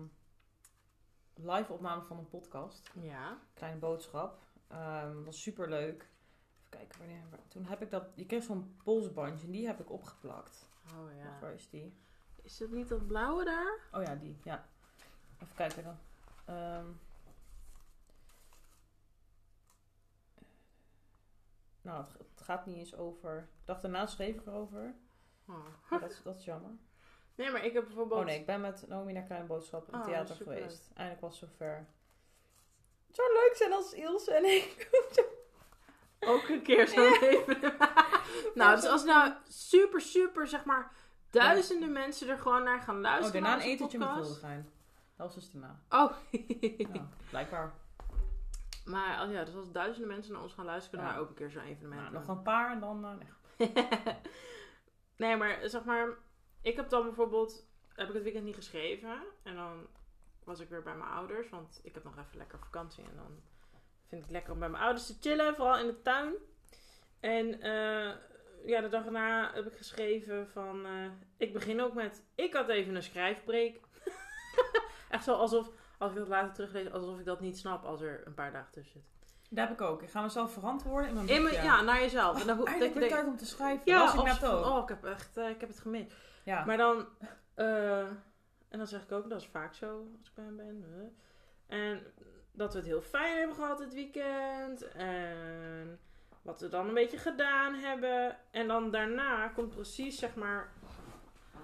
live 1.45 1.73
opname 1.73 2.01
van 2.01 2.17
een 2.17 2.29
podcast. 2.29 2.89
Ja. 2.93 3.37
Kleine 3.53 3.79
boodschap. 3.79 4.41
Ehm 4.67 5.23
was 5.23 5.41
super 5.41 5.69
leuk. 5.69 6.01
Even 6.01 6.69
kijken 6.69 6.99
wanneer. 6.99 7.23
Toen 7.47 7.65
heb 7.65 7.81
ik 7.81 7.89
dat. 7.91 8.05
Je 8.15 8.25
kreeg 8.25 8.43
zo'n 8.43 8.75
polsbandje 8.83 9.45
en 9.45 9.51
die 9.51 9.67
heb 9.67 9.79
ik 9.79 9.91
opgeplakt. 9.91 10.65
Oh 10.95 11.15
ja. 11.15 11.39
Waar 11.41 11.53
is 11.53 11.69
die? 11.69 11.97
Is 12.41 12.59
het 12.59 12.71
niet 12.71 12.89
dat 12.89 13.07
blauwe 13.07 13.43
daar? 13.45 13.79
Oh 13.91 14.03
ja, 14.03 14.15
die. 14.15 14.37
Ja. 14.43 14.65
Even 15.41 15.55
kijken 15.55 15.83
dan. 15.83 15.97
Ehm. 16.45 16.85
nou, 21.81 22.03
het, 22.03 22.17
het 22.17 22.41
gaat 22.41 22.65
niet 22.65 22.77
eens 22.77 22.95
over. 22.95 23.37
Ik 23.59 23.65
dacht 23.65 23.81
daarna 23.81 24.05
schreef 24.05 24.35
ik 24.35 24.45
erover. 24.45 24.95
Oh. 25.47 25.65
Dat, 25.89 26.09
is- 26.11 26.21
dat 26.23 26.37
is 26.37 26.45
jammer. 26.45 26.71
Nee, 27.39 27.51
maar 27.51 27.65
ik 27.65 27.73
heb 27.73 27.85
bijvoorbeeld... 27.85 28.19
Oh 28.19 28.25
nee, 28.25 28.39
ik 28.39 28.45
ben 28.45 28.61
met 28.61 28.87
Naomi 28.87 29.13
naar 29.13 29.23
Klein 29.23 29.47
Boodschap 29.47 29.87
in 29.87 29.93
het 29.93 30.01
Oh, 30.01 30.07
theater 30.11 30.35
superleuk. 30.35 30.57
geweest. 30.61 30.89
Eindelijk 30.93 31.21
was 31.21 31.39
het 31.39 31.49
zover. 31.49 31.85
Het 33.07 33.15
zou 33.15 33.33
leuk 33.33 33.51
zijn 33.55 33.73
als 33.73 33.93
Ilse 33.93 34.33
en 34.33 34.45
ik. 34.45 34.89
Ook 36.31 36.47
een 36.49 36.61
keer 36.61 36.87
zo'n 36.87 37.17
leven. 37.19 37.59
nou, 38.55 38.75
dus 38.75 38.85
als 38.85 39.03
nou 39.03 39.33
super, 39.47 40.01
super, 40.01 40.47
zeg 40.47 40.65
maar, 40.65 40.91
duizenden 41.29 41.91
mensen 41.91 42.29
er 42.29 42.37
gewoon 42.37 42.63
naar 42.63 42.81
gaan 42.81 42.95
Oh, 42.95 43.01
luisteren. 43.01 43.41
daarna 43.43 43.63
een 43.63 43.69
etentje 43.69 43.97
met 43.97 44.07
podcast. 44.07 44.27
Hildegijn. 44.29 44.69
Dat 45.15 45.35
was 45.35 45.51
dus. 45.51 45.61
Oh. 45.89 46.11
Ja, 46.93 47.07
blijkbaar. 47.29 47.73
maar 48.85 49.17
als- 49.17 49.31
ja, 49.31 49.43
dus 49.43 49.55
als 49.55 49.71
duizenden 49.71 50.09
mensen 50.09 50.33
naar 50.33 50.41
ons 50.41 50.53
gaan 50.53 50.65
luisteren, 50.65 50.89
kunnen 50.99 51.07
Ja. 51.07 51.13
wij 51.13 51.23
ook 51.23 51.29
een 51.29 51.35
keer 51.35 51.49
zo'n 51.61 51.69
evenement 51.71 52.01
Nou, 52.01 52.13
nog 52.13 52.27
een 52.27 52.41
paar 52.43 52.71
en 52.71 52.79
dan... 52.79 52.99
nee. 53.57 53.71
nee, 55.17 55.35
maar 55.37 55.59
zeg 55.63 55.83
maar, 55.83 56.07
ik 56.61 56.75
heb 56.75 56.89
dan 56.89 57.03
bijvoorbeeld, 57.03 57.67
heb 57.87 58.07
ik 58.07 58.13
het 58.13 58.23
weekend 58.23 58.45
niet 58.45 58.55
geschreven. 58.55 59.23
En 59.43 59.55
dan 59.55 59.87
was 60.43 60.59
ik 60.59 60.69
weer 60.69 60.83
bij 60.83 60.95
mijn 60.95 61.09
ouders, 61.09 61.49
want 61.49 61.79
ik 61.83 61.93
heb 61.93 62.03
nog 62.03 62.17
even 62.17 62.37
lekker 62.37 62.59
vakantie. 62.59 63.03
En 63.03 63.15
dan 63.15 63.41
vind 64.07 64.21
ik 64.21 64.27
het 64.27 64.31
lekker 64.31 64.53
om 64.53 64.59
bij 64.59 64.69
mijn 64.69 64.83
ouders 64.83 65.07
te 65.07 65.17
chillen, 65.19 65.55
vooral 65.55 65.79
in 65.79 65.87
de 65.87 66.01
tuin. 66.01 66.33
En 67.19 67.61
eh, 67.61 68.15
ja, 68.65 68.81
de 68.81 68.89
dag 68.89 69.05
erna 69.05 69.53
heb 69.53 69.65
ik 69.65 69.77
geschreven 69.77 70.47
van, 70.47 70.85
eh, 70.85 71.11
ik 71.37 71.53
begin 71.53 71.81
ook 71.81 71.93
met, 71.93 72.23
ik 72.35 72.53
had 72.53 72.69
even 72.69 72.95
een 72.95 73.03
schrijfbreek. 73.03 73.79
Echt 75.09 75.23
zo 75.23 75.33
alsof, 75.33 75.69
als 75.97 76.11
ik 76.11 76.17
dat 76.17 76.27
later 76.27 76.53
teruglees, 76.53 76.91
alsof 76.91 77.19
ik 77.19 77.25
dat 77.25 77.39
niet 77.39 77.57
snap 77.57 77.83
als 77.83 78.01
er 78.01 78.27
een 78.27 78.33
paar 78.33 78.51
dagen 78.51 78.71
tussen 78.71 78.91
zit. 78.91 79.18
Dat 79.49 79.67
heb 79.67 79.79
ik 79.79 79.81
ook. 79.87 80.01
Ik 80.01 80.09
ga 80.09 80.21
mezelf 80.21 80.53
verantwoorden 80.53 81.07
in 81.09 81.15
mijn 81.15 81.27
In 81.27 81.41
mijn- 81.41 81.53
boekje. 81.55 81.67
ja, 81.69 81.81
naar 81.81 81.99
jezelf. 81.99 82.41
En 82.41 82.47
dan, 82.47 82.57
ho- 82.57 82.63
dat 82.65 82.77
weer 82.77 82.93
denkt- 82.93 83.09
tijd 83.09 83.25
om 83.27 83.37
te 83.37 83.45
schrijven. 83.45 83.81
ja, 83.85 83.99
was 83.99 84.13
ik 84.13 84.23
net 84.23 84.45
ook. 84.45 84.65
Oh, 84.65 84.81
ik 84.83 84.89
heb 84.89 85.05
echt, 85.05 85.37
eh, 85.37 85.49
ik 85.49 85.59
heb 85.59 85.69
het 85.69 85.79
gemist. 85.79 86.15
ja. 86.43 86.65
Maar 86.65 86.77
dan, 86.77 87.07
eh, 87.53 87.99
en 88.69 88.77
dan 88.77 88.87
zeg 88.87 89.03
ik 89.03 89.11
ook, 89.11 89.29
dat 89.29 89.41
is 89.41 89.47
vaak 89.47 89.73
zo 89.73 90.07
als 90.19 90.27
ik 90.27 90.33
bij 90.35 90.45
hem 90.45 90.55
ben. 90.55 90.85
eh. 91.67 91.79
En 91.79 92.03
dat 92.51 92.71
we 92.73 92.79
het 92.79 92.87
heel 92.87 93.01
fijn 93.01 93.37
hebben 93.37 93.55
gehad 93.55 93.77
dit 93.77 93.93
weekend. 93.93 94.87
En 94.91 95.99
wat 96.41 96.61
we 96.61 96.69
dan 96.69 96.87
een 96.87 96.93
beetje 96.93 97.17
gedaan 97.17 97.73
hebben. 97.73 98.37
En 98.51 98.67
dan 98.67 98.91
daarna 98.91 99.47
komt 99.47 99.69
precies, 99.75 100.19
zeg 100.19 100.35
maar, 100.35 100.71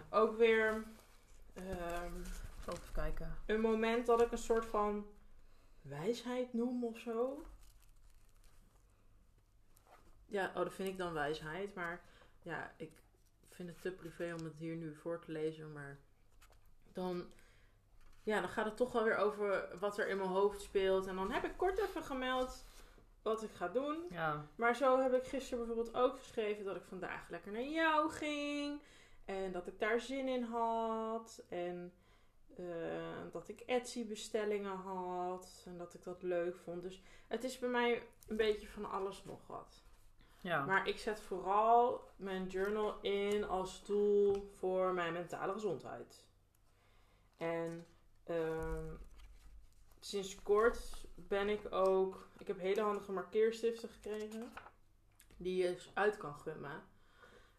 ook 0.09 0.37
weer 0.37 0.83
ik 1.53 1.63
even 2.73 2.93
kijken. 2.93 3.35
een 3.45 3.61
moment 3.61 4.05
dat 4.05 4.21
ik 4.21 4.31
een 4.31 4.37
soort 4.37 4.65
van 4.65 5.05
wijsheid 5.81 6.53
noem 6.53 6.83
of 6.83 6.97
zo. 6.97 7.43
Ja, 10.25 10.47
oh, 10.47 10.63
dat 10.63 10.73
vind 10.73 10.89
ik 10.89 10.97
dan 10.97 11.13
wijsheid. 11.13 11.73
Maar 11.73 12.01
ja, 12.41 12.73
ik 12.77 12.91
vind 13.49 13.69
het 13.69 13.81
te 13.81 13.91
privé 13.91 14.33
om 14.33 14.43
het 14.43 14.55
hier 14.55 14.75
nu 14.75 14.95
voor 14.95 15.19
te 15.19 15.31
lezen. 15.31 15.73
Maar 15.73 15.99
dan, 16.93 17.25
ja, 18.23 18.39
dan 18.39 18.49
gaat 18.49 18.65
het 18.65 18.77
toch 18.77 18.91
wel 18.91 19.03
weer 19.03 19.17
over 19.17 19.77
wat 19.79 19.97
er 19.97 20.07
in 20.07 20.17
mijn 20.17 20.29
hoofd 20.29 20.61
speelt. 20.61 21.07
En 21.07 21.15
dan 21.15 21.31
heb 21.31 21.43
ik 21.43 21.57
kort 21.57 21.77
even 21.79 22.03
gemeld 22.03 22.65
wat 23.21 23.43
ik 23.43 23.51
ga 23.51 23.67
doen. 23.67 24.05
Ja. 24.09 24.47
Maar 24.55 24.75
zo 24.75 24.99
heb 24.99 25.13
ik 25.13 25.27
gisteren 25.27 25.65
bijvoorbeeld 25.65 25.95
ook 25.95 26.17
geschreven 26.17 26.65
dat 26.65 26.75
ik 26.75 26.83
vandaag 26.83 27.29
lekker 27.29 27.51
naar 27.51 27.67
jou 27.67 28.11
ging. 28.11 28.81
En 29.25 29.51
dat 29.51 29.67
ik 29.67 29.79
daar 29.79 29.99
zin 29.99 30.27
in 30.27 30.43
had. 30.43 31.43
En 31.49 31.93
eh, 32.55 32.65
dat 33.31 33.49
ik 33.49 33.59
Etsy 33.59 34.07
bestellingen 34.07 34.75
had. 34.75 35.63
En 35.65 35.77
dat 35.77 35.93
ik 35.93 36.03
dat 36.03 36.23
leuk 36.23 36.57
vond. 36.57 36.81
Dus 36.81 37.01
het 37.27 37.43
is 37.43 37.59
bij 37.59 37.69
mij 37.69 38.07
een 38.27 38.37
beetje 38.37 38.67
van 38.67 38.91
alles 38.91 39.23
nog 39.23 39.47
wat. 39.47 39.83
Ja. 40.45 40.65
Maar 40.65 40.87
ik 40.87 40.97
zet 40.97 41.19
vooral 41.19 42.09
mijn 42.15 42.47
journal 42.47 43.01
in 43.01 43.43
als 43.43 43.81
tool 43.81 44.49
voor 44.51 44.93
mijn 44.93 45.13
mentale 45.13 45.53
gezondheid. 45.53 46.25
En 47.37 47.87
ehm, 48.23 48.95
sinds 49.99 50.41
kort 50.41 51.05
ben 51.15 51.49
ik 51.49 51.73
ook. 51.73 52.29
Ik 52.37 52.47
heb 52.47 52.59
hele 52.59 52.81
handige 52.81 53.11
markeerstiften 53.11 53.89
gekregen. 53.89 54.53
Die 55.37 55.63
je 55.63 55.73
dus 55.73 55.91
uit 55.93 56.17
kan 56.17 56.35
gummen. 56.35 56.83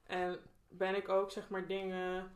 En 0.02 0.38
ben 0.68 0.94
ik 0.94 1.08
ook 1.08 1.30
zeg 1.30 1.48
maar 1.48 1.66
dingen 1.66 2.32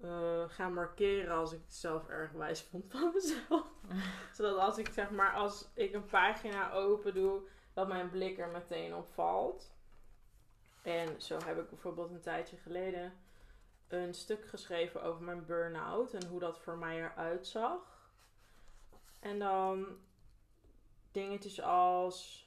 eh, 0.00 0.44
gaan 0.48 0.74
markeren 0.74 1.34
als 1.34 1.52
ik 1.52 1.60
het 1.64 1.74
zelf 1.74 2.08
erg 2.08 2.32
wijs 2.32 2.62
vond 2.62 2.84
van 2.88 3.10
mezelf. 3.14 3.66
Zodat 4.36 4.58
als 4.58 4.78
ik 4.78 4.88
zeg 4.88 5.10
maar 5.10 5.34
als 5.34 5.70
ik 5.74 5.92
een 5.92 6.06
pagina 6.06 6.72
open 6.72 7.14
doe, 7.14 7.42
dat 7.72 7.88
mijn 7.88 8.10
blik 8.10 8.38
er 8.38 8.48
meteen 8.48 8.94
op 8.94 9.08
valt. 9.08 9.72
En 10.82 11.22
zo 11.22 11.38
heb 11.44 11.58
ik 11.58 11.68
bijvoorbeeld 11.68 12.10
een 12.10 12.20
tijdje 12.20 12.56
geleden 12.56 13.12
een 13.92 14.14
stuk 14.14 14.46
geschreven 14.46 15.02
over 15.02 15.22
mijn 15.22 15.46
burn-out 15.46 16.14
en 16.14 16.26
hoe 16.26 16.40
dat 16.40 16.60
voor 16.60 16.76
mij 16.76 16.96
eruit 16.96 17.46
zag. 17.46 18.10
En 19.20 19.38
dan 19.38 19.86
dingetjes 21.10 21.60
als. 21.60 22.46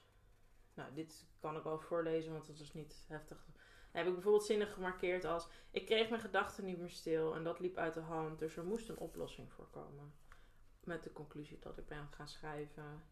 Nou, 0.74 0.94
dit 0.94 1.26
kan 1.40 1.58
ik 1.58 1.64
wel 1.64 1.80
voorlezen, 1.80 2.32
want 2.32 2.48
het 2.48 2.60
is 2.60 2.74
niet 2.74 3.06
heftig. 3.08 3.46
Heb 3.92 4.08
ik 4.08 4.14
bijvoorbeeld 4.14 4.46
zinnen 4.46 4.68
gemarkeerd 4.68 5.26
als: 5.26 5.48
Ik 5.72 5.86
kreeg 5.86 6.10
mijn 6.10 6.22
gedachten 6.22 6.66
niet 6.66 6.80
meer 6.80 6.90
stil 6.90 7.36
en 7.36 7.44
dat 7.44 7.60
liep 7.60 7.78
uit 7.78 7.94
de 7.94 8.00
hand, 8.00 8.40
dus 8.40 8.58
er 8.58 8.66
moest 8.66 8.90
een 8.90 8.98
oplossing 8.98 9.52
voor 9.52 9.68
komen. 9.70 10.14
Met 10.84 11.04
de 11.04 11.14
conclusie 11.14 11.60
dat 11.60 11.78
ik 11.78 11.88
ben 11.88 12.08
gaan 12.12 12.30
schrijven. 12.30 13.04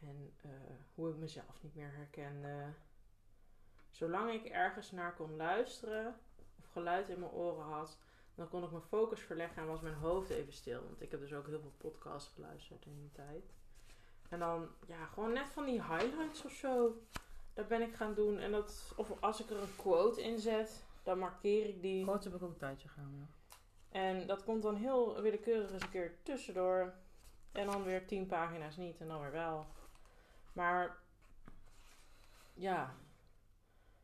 En 0.00 0.32
eh, 0.42 0.50
hoe 0.94 1.10
ik 1.10 1.16
mezelf 1.16 1.62
niet 1.62 1.74
meer 1.74 1.92
herkende. 1.94 2.72
Zolang 3.90 4.32
ik 4.32 4.44
ergens 4.44 4.90
naar 4.90 5.14
kon 5.14 5.36
luisteren 5.36 6.20
of 6.58 6.66
geluid 6.66 7.08
in 7.08 7.18
mijn 7.18 7.32
oren 7.32 7.64
had, 7.64 7.98
dan 8.34 8.48
kon 8.48 8.64
ik 8.64 8.70
mijn 8.70 8.82
focus 8.82 9.20
verleggen 9.20 9.62
en 9.62 9.68
was 9.68 9.80
mijn 9.80 9.94
hoofd 9.94 10.30
even 10.30 10.52
stil. 10.52 10.82
Want 10.84 11.00
ik 11.00 11.10
heb 11.10 11.20
dus 11.20 11.32
ook 11.32 11.46
heel 11.46 11.60
veel 11.60 11.74
podcasts 11.76 12.32
geluisterd 12.34 12.86
in 12.86 12.98
die 12.98 13.12
tijd. 13.12 13.54
En 14.28 14.38
dan, 14.38 14.68
ja, 14.86 15.06
gewoon 15.06 15.32
net 15.32 15.48
van 15.48 15.64
die 15.64 15.82
highlights 15.82 16.44
of 16.44 16.52
zo. 16.52 17.02
Dat 17.54 17.68
ben 17.68 17.82
ik 17.82 17.94
gaan 17.94 18.14
doen. 18.14 18.38
En 18.38 18.50
dat, 18.50 18.92
of 18.96 19.20
als 19.20 19.40
ik 19.40 19.50
er 19.50 19.62
een 19.62 19.76
quote 19.76 20.22
in 20.22 20.38
zet, 20.38 20.84
dan 21.02 21.18
markeer 21.18 21.68
ik 21.68 21.82
die. 21.82 22.04
Groot 22.04 22.24
heb 22.24 22.34
ik 22.34 22.42
ook 22.42 22.50
een 22.50 22.56
tijdje 22.56 22.88
gedaan, 22.88 23.14
ja. 23.16 23.26
En 23.88 24.26
dat 24.26 24.44
komt 24.44 24.62
dan 24.62 24.76
heel 24.76 25.20
willekeurig 25.20 25.72
eens 25.72 25.82
een 25.82 25.90
keer 25.90 26.14
tussendoor. 26.22 26.94
En 27.52 27.66
dan 27.66 27.84
weer 27.84 28.06
tien 28.06 28.26
pagina's 28.26 28.76
niet 28.76 29.00
en 29.00 29.08
dan 29.08 29.20
weer 29.20 29.32
wel. 29.32 29.66
Maar 30.56 30.96
ja. 32.54 32.94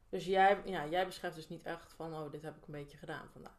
Dus 0.08 0.24
jij, 0.24 0.62
ja, 0.64 0.86
jij 0.86 1.06
beschrijft 1.06 1.36
dus 1.36 1.48
niet 1.48 1.62
echt 1.62 1.92
van, 1.92 2.14
oh, 2.14 2.30
dit 2.30 2.42
heb 2.42 2.56
ik 2.56 2.66
een 2.66 2.72
beetje 2.72 2.98
gedaan 2.98 3.28
vandaag. 3.32 3.56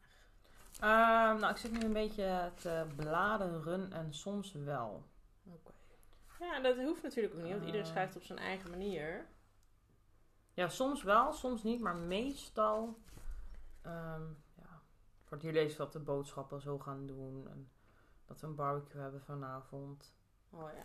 Ehm, 0.80 1.40
nou, 1.40 1.48
ik 1.50 1.56
zit 1.56 1.70
nu 1.72 1.80
een 1.80 1.92
beetje 1.92 2.52
te 2.54 2.86
bladeren 2.96 3.92
en 3.92 4.14
soms 4.14 4.52
wel. 4.52 5.04
Oké. 5.44 5.72
Ja, 6.40 6.60
dat 6.60 6.76
hoeft 6.76 7.02
natuurlijk 7.02 7.34
ook 7.34 7.40
niet, 7.42 7.50
want 7.50 7.64
iedereen 7.64 7.86
Eh. 7.86 7.90
schrijft 7.92 8.16
op 8.16 8.22
zijn 8.22 8.38
eigen 8.38 8.70
manier. 8.70 9.26
Ja, 10.54 10.68
soms 10.68 11.02
wel, 11.02 11.32
soms 11.32 11.62
niet, 11.62 11.80
maar 11.80 11.96
meestal. 11.96 12.98
ehm 13.82 14.22
ja, 14.56 14.80
voor 15.22 15.36
het 15.36 15.42
hier 15.42 15.52
lezen 15.52 15.78
dat 15.78 15.92
de 15.92 15.98
boodschappen 16.00 16.60
zo 16.60 16.78
gaan 16.78 17.06
doen. 17.06 17.48
En 17.50 17.70
dat 18.26 18.40
we 18.40 18.46
een 18.46 18.54
barbecue 18.54 19.00
hebben 19.02 19.22
vanavond. 19.22 20.14
Oh 20.50 20.70
ja. 20.72 20.84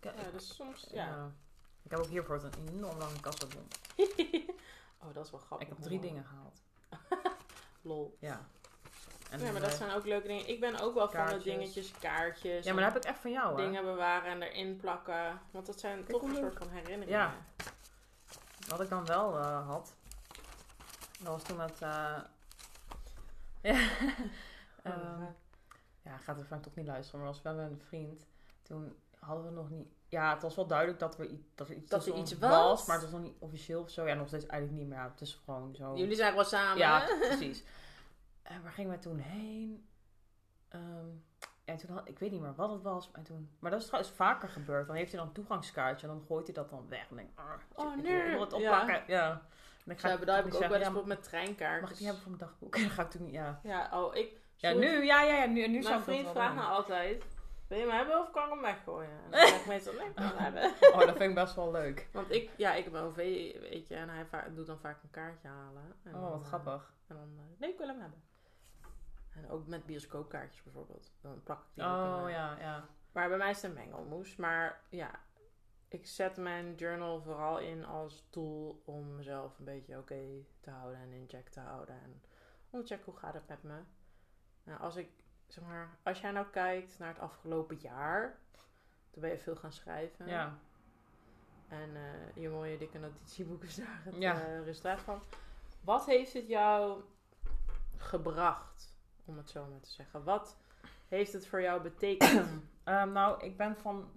Ja, 0.00 0.12
dus 0.32 0.54
soms, 0.54 0.86
ja. 0.90 1.06
ja. 1.06 1.32
Ik 1.82 1.90
heb 1.90 2.00
ook 2.00 2.06
hiervoor 2.06 2.42
een 2.44 2.68
enorm 2.68 2.98
lange 2.98 3.20
kassabon. 3.20 3.68
oh, 5.02 5.14
dat 5.14 5.24
is 5.24 5.30
wel 5.30 5.40
grappig. 5.40 5.68
Ik 5.68 5.74
heb 5.74 5.82
drie 5.82 5.98
hoor. 5.98 6.06
dingen 6.06 6.24
gehaald. 6.24 6.62
Lol. 7.82 8.16
Ja. 8.20 8.48
En 9.30 9.40
ja, 9.40 9.52
maar 9.52 9.60
dat 9.60 9.70
eh, 9.70 9.76
zijn 9.76 9.90
ook 9.90 10.06
leuke 10.06 10.26
dingen. 10.26 10.48
Ik 10.48 10.60
ben 10.60 10.80
ook 10.80 10.94
wel 10.94 11.10
van 11.10 11.28
de 11.28 11.42
dingetjes, 11.42 11.92
kaartjes. 11.98 12.64
Ja, 12.64 12.74
maar 12.74 12.82
dat 12.82 12.92
heb 12.92 13.02
ik 13.02 13.08
echt 13.08 13.20
van 13.20 13.30
jou, 13.30 13.56
hè? 13.56 13.64
dingen 13.64 13.84
bewaren 13.84 14.30
en 14.30 14.42
erin 14.42 14.76
plakken. 14.76 15.40
Want 15.50 15.66
dat 15.66 15.80
zijn 15.80 16.04
Kijk 16.04 16.10
toch 16.10 16.22
een 16.22 16.34
soort 16.34 16.56
van 16.58 16.68
herinneringen. 16.68 17.18
Ja. 17.18 17.34
Wat 18.68 18.80
ik 18.80 18.88
dan 18.88 19.06
wel 19.06 19.38
eh, 19.38 19.66
had, 19.66 19.94
dat 21.18 21.28
was 21.28 21.42
toen 21.42 21.56
met... 21.56 21.82
eh 21.82 22.18
ja, 23.72 23.88
ehm, 24.82 25.22
ja, 26.02 26.16
gaat 26.16 26.38
er 26.38 26.46
vaak 26.46 26.62
toch 26.62 26.74
niet 26.74 26.86
luisteren, 26.86 27.20
maar 27.20 27.28
als 27.28 27.42
we 27.42 27.50
met 27.50 27.70
een 27.70 27.82
vriend, 27.86 28.26
toen 28.62 28.96
hadden 29.20 29.44
we 29.44 29.50
nog 29.50 29.70
niet... 29.70 29.88
Ja, 30.08 30.32
het 30.32 30.42
was 30.42 30.54
wel 30.54 30.66
duidelijk 30.66 30.98
dat, 30.98 31.16
we, 31.16 31.40
dat 31.54 31.68
er 31.68 31.74
iets, 31.74 31.90
Dat 31.90 32.06
er 32.06 32.08
iets 32.14 32.32
ons 32.32 32.40
was. 32.40 32.86
maar 32.86 32.96
het 32.96 33.04
was 33.04 33.14
nog 33.14 33.22
niet 33.22 33.36
officieel 33.38 33.80
of 33.82 33.90
zo. 33.90 34.06
Ja, 34.06 34.14
nog 34.14 34.26
steeds 34.28 34.46
eigenlijk 34.46 34.80
niet 34.80 34.88
meer. 34.90 34.98
Ja, 34.98 35.10
het 35.10 35.20
is 35.20 35.40
gewoon 35.44 35.74
zo... 35.74 35.96
Jullie 35.96 36.16
zijn 36.16 36.34
wel 36.34 36.44
samen. 36.44 36.78
Ja, 36.78 37.00
hè? 37.00 37.18
precies. 37.28 37.64
En 38.42 38.62
waar 38.62 38.72
gingen 38.72 38.90
we 38.90 38.98
toen 38.98 39.18
heen? 39.18 39.88
Ehm, 40.68 41.08
en 41.64 41.76
toen 41.76 41.90
had, 41.90 42.08
ik 42.08 42.18
weet 42.18 42.30
niet 42.30 42.40
meer 42.40 42.54
wat 42.54 42.70
het 42.70 42.82
was. 42.82 43.10
En 43.12 43.22
toen, 43.22 43.50
maar 43.58 43.70
dat 43.70 43.80
is 43.80 43.86
trouwens 43.86 44.14
vaker 44.14 44.48
gebeurd. 44.48 44.86
Dan 44.86 44.96
heeft 44.96 45.10
hij 45.10 45.18
dan 45.18 45.28
een 45.28 45.34
toegangskaartje 45.34 46.06
en 46.06 46.12
dan 46.12 46.24
gooit 46.26 46.46
hij 46.46 46.54
dat 46.54 46.70
dan 46.70 46.86
weg. 46.88 47.06
En 47.10 47.16
denk 47.16 47.28
ik, 47.28 47.38
"Arr, 47.38 47.62
Oh, 47.74 47.96
ik 47.96 48.02
nee. 48.02 48.30
wil 48.30 48.40
het 48.40 48.52
oppakken. 48.52 49.02
Ja. 49.06 49.30
En 49.30 49.94
Zo, 49.94 50.00
ga 50.02 50.08
hebben- 50.08 50.26
dat 50.26 50.36
heb 50.36 50.44
toen 50.44 50.54
ik 50.54 50.62
ook 50.62 50.68
wel 50.68 50.78
eens 50.78 50.86
ja, 50.86 50.92
mag 51.80 51.90
ik 51.90 51.96
die 51.96 52.06
hebben 52.06 52.22
voor 52.22 52.32
mijn 52.36 52.50
dagboek? 52.50 52.74
En 52.76 52.80
dan 52.82 52.90
ga 52.90 53.02
ik 53.02 53.10
toen 53.10 53.22
niet, 53.22 53.32
ja. 53.32 53.60
Ja, 53.62 53.88
oh, 53.92 54.14
ik... 54.14 54.40
Ja, 54.56 54.72
nu, 54.72 55.04
ja, 55.04 55.22
ja, 55.22 55.34
ja, 55.34 55.46
nu, 55.46 55.66
nu 55.68 55.82
Mijn 55.82 55.98
ik 55.98 56.04
vriend 56.04 56.28
vraagt 56.28 56.54
me 56.54 56.60
altijd... 56.60 57.24
Wil 57.68 57.78
je 57.78 57.84
hem 57.86 57.94
hebben 57.96 58.20
of 58.20 58.30
kan 58.30 58.44
ik 58.44 58.50
hem 58.50 58.60
weggooien? 58.62 59.10
En 59.24 59.30
dan 59.30 59.40
zeg 59.46 59.60
ik 59.60 59.66
meestal, 59.66 59.92
nee, 59.92 60.06
ik 60.08 60.18
hem 60.18 60.36
hebben. 60.36 60.62
Oh, 60.92 60.98
dat 60.98 61.16
vind 61.16 61.20
ik 61.30 61.34
best 61.34 61.54
wel 61.54 61.70
leuk. 61.70 62.08
Want 62.12 62.30
ik, 62.30 62.50
ja, 62.56 62.74
ik 62.74 62.84
heb 62.84 62.92
een 62.92 63.00
OV, 63.02 63.16
weet 63.60 63.88
je, 63.88 63.94
en 63.94 64.08
hij 64.08 64.26
va- 64.26 64.48
doet 64.48 64.66
dan 64.66 64.78
vaak 64.78 65.02
een 65.02 65.10
kaartje 65.10 65.48
halen. 65.48 65.94
En 66.02 66.14
Oh, 66.14 66.30
wat 66.30 66.40
eh, 66.40 66.46
grappig. 66.46 66.92
En 67.06 67.16
dan, 67.16 67.28
eh, 67.38 67.60
nee, 67.60 67.70
ik 67.72 67.78
wil 67.78 67.86
hem 67.88 68.00
hebben. 68.00 68.22
En 69.34 69.50
ook 69.50 69.66
met 69.66 69.86
bioscoopkaartjes 69.86 70.62
bijvoorbeeld. 70.62 71.12
Dan 71.20 71.42
plak 71.42 71.58
ik 71.60 71.66
die 71.74 71.84
Oh, 71.84 72.24
ja, 72.28 72.56
ja. 72.58 72.84
Maar 73.12 73.28
bij 73.28 73.38
mij 73.38 73.50
is 73.50 73.62
het 73.62 73.64
een 73.70 73.76
mengelmoes. 73.76 74.36
Maar 74.36 74.80
ja, 74.88 75.10
ik 75.88 76.06
zet 76.06 76.36
mijn 76.36 76.74
journal 76.74 77.20
vooral 77.22 77.58
in 77.58 77.84
als 77.84 78.26
tool 78.30 78.82
om 78.84 79.16
mezelf 79.16 79.58
een 79.58 79.64
beetje 79.64 79.98
oké 79.98 80.44
te 80.60 80.70
houden 80.70 81.00
en 81.00 81.12
in 81.12 81.24
check 81.28 81.48
te 81.48 81.60
houden. 81.60 81.94
En 82.02 82.22
om 82.70 82.80
te 82.80 82.86
checken 82.86 83.04
hoe 83.12 83.20
gaat 83.20 83.34
het 83.34 83.48
met 83.48 83.62
me. 83.62 83.78
Nou, 84.64 84.80
als 84.80 84.96
ik, 84.96 85.10
zeg 85.48 85.64
maar, 85.64 85.88
als 86.02 86.20
jij 86.20 86.30
nou 86.30 86.46
kijkt 86.46 86.98
naar 86.98 87.08
het 87.08 87.18
afgelopen 87.18 87.76
jaar, 87.76 88.38
toen 89.10 89.22
ben 89.22 89.30
je 89.30 89.38
veel 89.38 89.56
gaan 89.56 89.72
schrijven. 89.72 90.26
Ja. 90.26 90.58
En 91.68 91.96
eh, 91.96 92.42
je 92.42 92.48
mooie 92.48 92.78
dikke 92.78 92.98
notitieboeken 92.98 93.68
is 93.68 93.74
daar 93.76 94.00
het 94.04 94.16
Ja. 94.16 94.40
eh, 94.42 94.64
resultaat 94.64 95.00
van. 95.00 95.22
Wat 95.80 96.06
heeft 96.06 96.32
het 96.32 96.46
jou 96.48 97.02
gebracht, 97.96 98.94
om 99.24 99.36
het 99.36 99.50
zo 99.50 99.66
maar 99.66 99.80
te 99.80 99.90
zeggen? 99.90 100.24
Wat 100.24 100.56
heeft 101.08 101.32
het 101.32 101.46
voor 101.46 101.60
jou 101.60 101.82
betekend? 101.82 102.48
Ehm, 102.84 103.12
nou, 103.12 103.44
ik 103.44 103.56
ben 103.56 103.76
van 103.76 104.10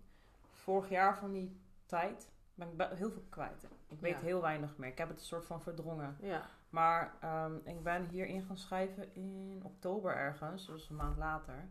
vorig 0.51 0.89
jaar 0.89 1.17
van 1.17 1.31
die 1.31 1.61
tijd 1.85 2.31
ben 2.53 2.71
ik 2.77 2.97
heel 2.97 3.11
veel 3.11 3.25
kwijt. 3.29 3.63
Ik 3.87 3.99
weet 3.99 4.11
Ja. 4.19 4.19
heel 4.19 4.41
weinig 4.41 4.77
meer. 4.77 4.89
Ik 4.89 4.97
heb 4.97 5.07
het 5.09 5.19
een 5.19 5.25
soort 5.25 5.45
van 5.45 5.61
verdrongen. 5.61 6.17
ja. 6.21 6.49
Maar 6.71 7.15
ehm, 7.21 7.55
ik 7.63 7.83
ben 7.83 8.05
hierin 8.09 8.41
gaan 8.43 8.57
schrijven 8.57 9.15
in 9.15 9.61
oktober 9.63 10.15
ergens, 10.15 10.65
dus 10.65 10.89
een 10.89 10.95
maand 10.95 11.17
later. 11.17 11.69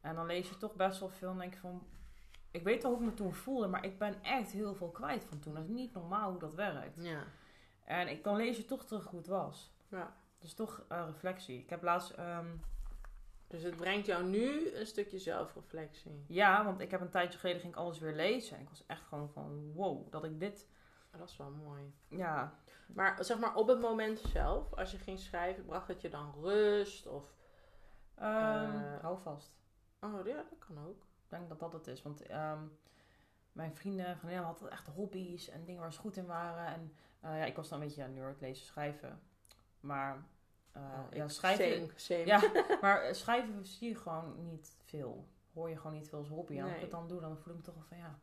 En 0.00 0.14
dan 0.14 0.26
lees 0.26 0.48
je 0.48 0.56
toch 0.56 0.74
best 0.74 1.00
wel 1.00 1.08
veel 1.08 1.30
en 1.30 1.38
denk 1.38 1.54
je 1.54 1.60
van... 1.60 1.86
Ik 2.50 2.62
weet 2.62 2.82
wel 2.82 2.92
hoe 2.92 3.00
ik 3.00 3.06
me 3.06 3.14
toen 3.14 3.34
voelde, 3.34 3.66
maar 3.66 3.84
ik 3.84 3.98
ben 3.98 4.22
echt 4.22 4.50
heel 4.50 4.74
veel 4.74 4.90
kwijt 4.90 5.24
van 5.24 5.38
toen. 5.38 5.54
Dat 5.54 5.62
is 5.62 5.68
niet 5.68 5.92
normaal 5.94 6.30
hoe 6.30 6.38
dat 6.38 6.54
werkt. 6.54 7.02
Ja. 7.04 7.24
En 7.84 8.08
ik, 8.08 8.24
dan 8.24 8.36
lees 8.36 8.56
je 8.56 8.64
toch 8.64 8.84
terug 8.84 9.06
hoe 9.06 9.18
het 9.18 9.28
was. 9.28 9.72
ja. 9.88 10.14
Dus 10.38 10.54
toch 10.54 10.84
reflectie. 10.88 11.58
Ik 11.58 11.70
heb 11.70 11.82
laatst... 11.82 12.10
ehm, 12.10 12.46
Dus 13.46 13.62
het 13.62 13.76
brengt 13.76 14.06
jou 14.06 14.24
nu 14.24 14.74
een 14.74 14.86
stukje 14.86 15.18
zelfreflectie. 15.18 16.24
ja, 16.28 16.64
want 16.64 16.80
ik 16.80 16.90
heb 16.90 17.00
een 17.00 17.10
tijdje 17.10 17.38
geleden 17.38 17.60
ging 17.60 17.72
ik 17.72 17.78
alles 17.78 17.98
weer 17.98 18.14
lezen. 18.14 18.56
En 18.56 18.62
ik 18.62 18.68
was 18.68 18.86
echt 18.86 19.02
gewoon 19.02 19.30
van 19.30 19.72
wow, 19.72 20.10
dat 20.12 20.24
ik 20.24 20.40
dit... 20.40 20.66
Dat 21.18 21.28
is 21.28 21.36
wel 21.36 21.50
mooi. 21.50 21.94
Ja, 22.08 22.54
Maar 22.86 23.24
zeg 23.24 23.38
maar 23.38 23.54
op 23.54 23.66
het 23.66 23.80
moment 23.80 24.18
zelf, 24.18 24.74
als 24.74 24.90
je 24.90 24.98
ging 24.98 25.18
schrijven, 25.18 25.64
bracht 25.64 25.88
het 25.88 26.00
je 26.00 26.08
dan 26.08 26.34
rust? 26.40 27.06
Of 27.06 27.34
Eh, 28.14 29.00
hou 29.00 29.18
vast. 29.18 29.54
Oh, 30.00 30.26
ja, 30.26 30.34
dat 30.34 30.58
kan 30.58 30.86
ook. 30.86 31.02
Ik 31.02 31.28
denk 31.28 31.48
dat 31.48 31.60
dat 31.60 31.72
het 31.72 31.86
is. 31.86 32.02
Want 32.02 32.22
ehm, 32.26 32.62
mijn 33.52 33.76
vrienden, 33.76 34.16
vriendinnen 34.16 34.46
hadden 34.46 34.70
echt 34.70 34.86
hobby's 34.86 35.48
en 35.48 35.64
dingen 35.64 35.80
waar 35.80 35.92
ze 35.92 36.00
goed 36.00 36.16
in 36.16 36.26
waren. 36.26 36.66
En 36.66 36.94
eh, 37.20 37.38
ja, 37.38 37.44
ik 37.44 37.56
was 37.56 37.68
dan 37.68 37.80
een 37.80 37.86
beetje 37.86 38.02
ja, 38.02 38.08
nerd, 38.08 38.40
lezen, 38.40 38.66
schrijven. 38.66 39.22
Maar 39.80 40.24
uh, 40.76 40.82
Oh, 40.82 41.14
ja, 41.16 41.28
schrijven... 41.28 41.74
Same, 41.74 41.90
same. 41.94 42.26
Ja, 42.26 42.42
maar 42.80 43.02
eh, 43.02 43.12
schrijven 43.14 43.64
zie 43.64 43.88
je 43.88 43.96
gewoon 43.96 44.44
niet 44.48 44.76
veel. 44.84 45.28
Hoor 45.52 45.68
je 45.68 45.76
gewoon 45.76 45.92
niet 45.92 46.08
veel 46.08 46.18
als 46.18 46.28
hobby. 46.28 46.58
En 46.58 46.64
als 46.64 46.74
ik 46.74 46.80
het 46.80 46.90
dan 46.90 47.08
doe, 47.08 47.20
dan 47.20 47.38
voel 47.38 47.52
ik 47.52 47.58
me 47.58 47.64
toch 47.64 47.74
wel 47.74 47.84
van 47.88 47.98
ja... 47.98 48.18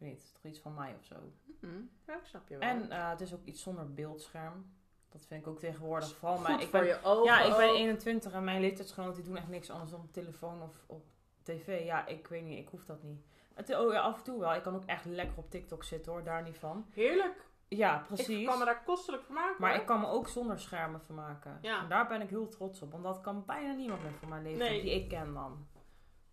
Ik 0.00 0.06
weet 0.06 0.14
niet, 0.14 0.18
het 0.24 0.28
is 0.28 0.32
toch 0.42 0.50
iets 0.50 0.60
van 0.60 0.74
mij 0.74 0.94
of 0.98 1.04
zo. 1.04 1.14
Mhm. 1.60 1.80
Ja, 2.06 2.14
ik 2.14 2.24
snap 2.24 2.48
je 2.48 2.58
wel. 2.58 2.68
En 2.68 2.90
eh, 2.90 3.08
het 3.10 3.20
is 3.20 3.34
ook 3.34 3.44
iets 3.44 3.62
zonder 3.62 3.94
beeldscherm. 3.94 4.72
Dat 5.08 5.24
vind 5.26 5.40
ik 5.40 5.46
ook 5.46 5.58
tegenwoordig. 5.58 6.08
Goed 6.18 6.40
maar 6.40 6.60
ik 6.62 6.68
voor 6.68 6.78
ben, 6.78 6.88
je 6.88 6.98
ogen 7.02 7.24
ja, 7.24 7.40
ik 7.42 7.56
ben 7.56 7.68
ook. 7.68 7.76
21 7.76 8.32
en 8.32 8.44
mijn 8.44 8.60
leeftijdsgenoten 8.60 9.14
die 9.14 9.24
doen 9.24 9.36
echt 9.36 9.48
niks 9.48 9.70
anders 9.70 9.90
dan 9.90 10.00
op 10.00 10.12
telefoon 10.12 10.62
of 10.62 10.84
op 10.86 11.04
tv. 11.42 11.84
Ja, 11.84 12.06
ik 12.06 12.26
weet 12.26 12.42
niet, 12.44 12.58
ik 12.58 12.68
hoef 12.68 12.84
dat 12.84 13.02
niet. 13.02 13.24
Het, 13.54 13.76
oh 13.76 13.92
ja, 13.92 14.00
af 14.00 14.16
en 14.18 14.22
toe 14.24 14.40
wel. 14.40 14.54
Ik 14.54 14.62
kan 14.62 14.74
ook 14.74 14.84
echt 14.84 15.04
lekker 15.04 15.38
op 15.38 15.50
TikTok 15.50 15.84
zitten 15.84 16.12
hoor, 16.12 16.24
daar 16.24 16.42
niet 16.42 16.58
van. 16.58 16.86
Heerlijk. 16.90 17.48
Ja, 17.68 18.00
Ik 18.00 18.06
precies. 18.06 18.46
kan 18.46 18.58
me 18.58 18.64
daar 18.64 18.82
kostelijk 18.84 19.22
voor 19.22 19.34
maken. 19.34 19.56
Maar 19.58 19.70
hoor. 19.70 19.80
ik 19.80 19.86
kan 19.86 20.00
me 20.00 20.06
ook 20.06 20.28
zonder 20.28 20.58
schermen 20.58 21.00
vermaken. 21.00 21.58
Ja. 21.62 21.82
En 21.82 21.88
daar 21.88 22.06
ben 22.08 22.20
ik 22.20 22.28
heel 22.28 22.48
trots 22.48 22.82
op. 22.82 22.90
Want 22.92 23.04
dat 23.04 23.20
kan 23.20 23.44
bijna 23.44 23.72
niemand 23.72 24.02
meer 24.02 24.12
van 24.12 24.28
mijn 24.28 24.42
leeftijd 24.42 24.70
Nee. 24.70 24.82
die 24.82 24.90
ik 24.90 25.08
ken 25.08 25.34
dan. 25.34 25.66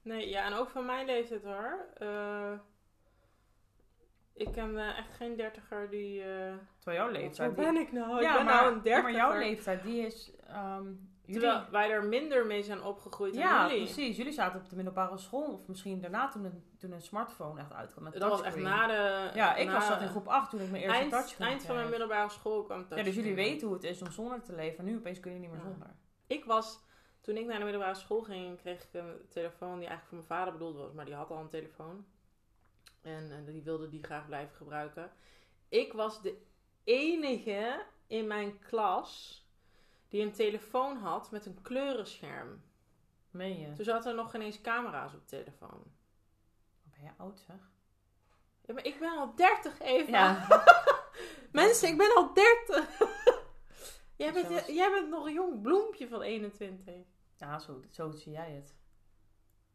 Nee, 0.01 0.29
ja, 0.29 0.45
en 0.45 0.53
ook 0.53 0.69
van 0.69 0.85
mijn 0.85 1.05
leeftijd 1.05 1.43
hoor. 1.43 1.85
Eh, 1.97 2.51
ik 4.37 4.51
ken 4.51 4.77
echt 4.95 5.11
geen 5.15 5.35
dertiger 5.35 5.89
die... 5.89 6.21
eh 6.23 6.53
Terwijl 6.77 6.97
jouw 6.97 7.09
Hoe 7.09 7.17
leeftijd... 7.21 7.55
ben 7.55 7.73
die- 7.73 7.81
ik 7.83 7.91
nou? 7.91 8.21
ja, 8.21 8.29
ik 8.31 8.35
ben 8.37 8.45
maar, 8.45 8.53
nou 8.55 8.67
een 8.67 8.75
ja, 8.77 8.81
dertiger. 8.83 9.03
maar 9.03 9.11
jouw 9.11 9.37
leeftijd, 9.39 9.83
die 9.83 10.05
is... 10.05 10.31
jullie... 11.25 11.41
Terwijl 11.41 11.65
wij 11.71 11.91
er 11.91 12.03
minder 12.05 12.45
mee 12.45 12.63
zijn 12.63 12.83
opgegroeid 12.83 13.33
dan 13.33 13.41
Ja, 13.43 13.67
jullie. 13.67 13.83
precies. 13.83 14.17
Jullie 14.17 14.31
zaten 14.33 14.59
op 14.59 14.69
de 14.69 14.75
middelbare 14.75 15.17
school. 15.17 15.53
Of 15.53 15.67
misschien 15.67 16.01
daarna 16.01 16.27
toen 16.27 16.43
een, 16.45 16.63
toen 16.77 16.91
een 16.91 17.01
smartphone 17.01 17.59
echt 17.59 17.73
uitkwam. 17.73 18.03
Met 18.03 18.13
Dat 18.13 18.29
was 18.29 18.41
echt 18.41 18.55
na 18.55 18.87
de... 18.87 19.29
Ja, 19.33 19.55
ik 19.55 19.69
was 19.69 19.87
dat 19.87 20.01
in 20.01 20.07
groep 20.07 20.27
8 20.27 20.49
toen 20.49 20.59
ik 20.61 20.69
mijn 20.71 20.81
eerste 20.83 20.97
eind, 20.97 21.11
touchscreen 21.11 21.47
eind 21.47 21.63
van 21.65 21.75
mijn 21.75 21.89
middelbare 21.89 22.29
school 22.29 22.63
kwam 22.63 22.85
Ja, 22.89 23.03
dus 23.03 23.15
jullie 23.15 23.35
weten 23.35 23.67
hoe 23.67 23.75
het 23.75 23.85
is 23.85 24.01
om 24.01 24.11
zonder 24.11 24.41
te 24.41 24.53
leven. 24.55 24.85
Nu 24.85 24.95
opeens 24.97 25.19
kun 25.19 25.33
je 25.33 25.39
niet 25.39 25.49
meer 25.51 25.59
Ja. 25.59 25.65
zonder. 25.69 25.87
Ik 26.27 26.45
was... 26.45 26.85
Toen 27.21 27.37
ik 27.37 27.45
naar 27.45 27.57
de 27.57 27.63
middelbare 27.63 27.95
school 27.95 28.21
ging, 28.21 28.57
kreeg 28.57 28.83
ik 28.83 28.89
een 28.93 29.25
telefoon 29.29 29.79
die 29.79 29.87
eigenlijk 29.87 30.07
voor 30.07 30.17
mijn 30.17 30.27
vader 30.27 30.53
bedoeld 30.53 30.75
was. 30.77 30.91
Maar 30.93 31.05
die 31.05 31.13
had 31.15 31.29
al 31.31 31.37
een 31.39 31.49
telefoon. 31.49 32.05
En, 33.07 33.31
en 33.31 33.45
die 33.45 33.63
wilde 33.63 33.89
die 33.89 34.03
graag 34.03 34.25
blijven 34.25 34.55
gebruiken. 34.55 35.11
Ik 35.69 35.93
was 35.93 36.21
de 36.21 36.41
enige 36.83 37.85
in 38.07 38.27
mijn 38.27 38.59
klas 38.59 39.41
die 40.07 40.21
een 40.21 40.33
telefoon 40.33 40.97
had 40.97 41.31
met 41.31 41.45
een 41.45 41.61
kleurenscherm. 41.61 42.61
Meen 43.31 43.59
je? 43.59 43.73
Toen 43.73 43.85
zaten 43.85 44.09
er 44.09 44.17
nog 44.17 44.31
geen 44.31 44.41
eens 44.41 44.61
camera's 44.61 45.13
op 45.13 45.27
telefoon. 45.27 45.83
Wat 46.83 46.93
ben 46.93 47.03
je 47.03 47.11
oud 47.17 47.39
zeg? 47.47 47.71
Ja, 48.61 48.73
maar 48.73 48.85
ik 48.85 48.99
ben 48.99 49.17
al 49.17 49.35
30 49.35 49.79
even. 49.79 50.11
Ja. 50.11 50.47
Mensen, 51.51 51.87
ik 51.87 51.97
ben 51.97 52.15
al 52.15 52.33
30. 52.33 52.99
jij, 54.15 54.33
bent, 54.33 54.67
jij 54.67 54.91
bent 54.91 55.09
nog 55.09 55.25
een 55.25 55.33
jong 55.33 55.61
bloempje 55.61 56.07
van 56.07 56.21
21. 56.21 56.95
Ja, 57.35 57.59
zo, 57.59 57.81
zo 57.89 58.11
zie 58.11 58.31
jij 58.31 58.51
het. 58.51 58.75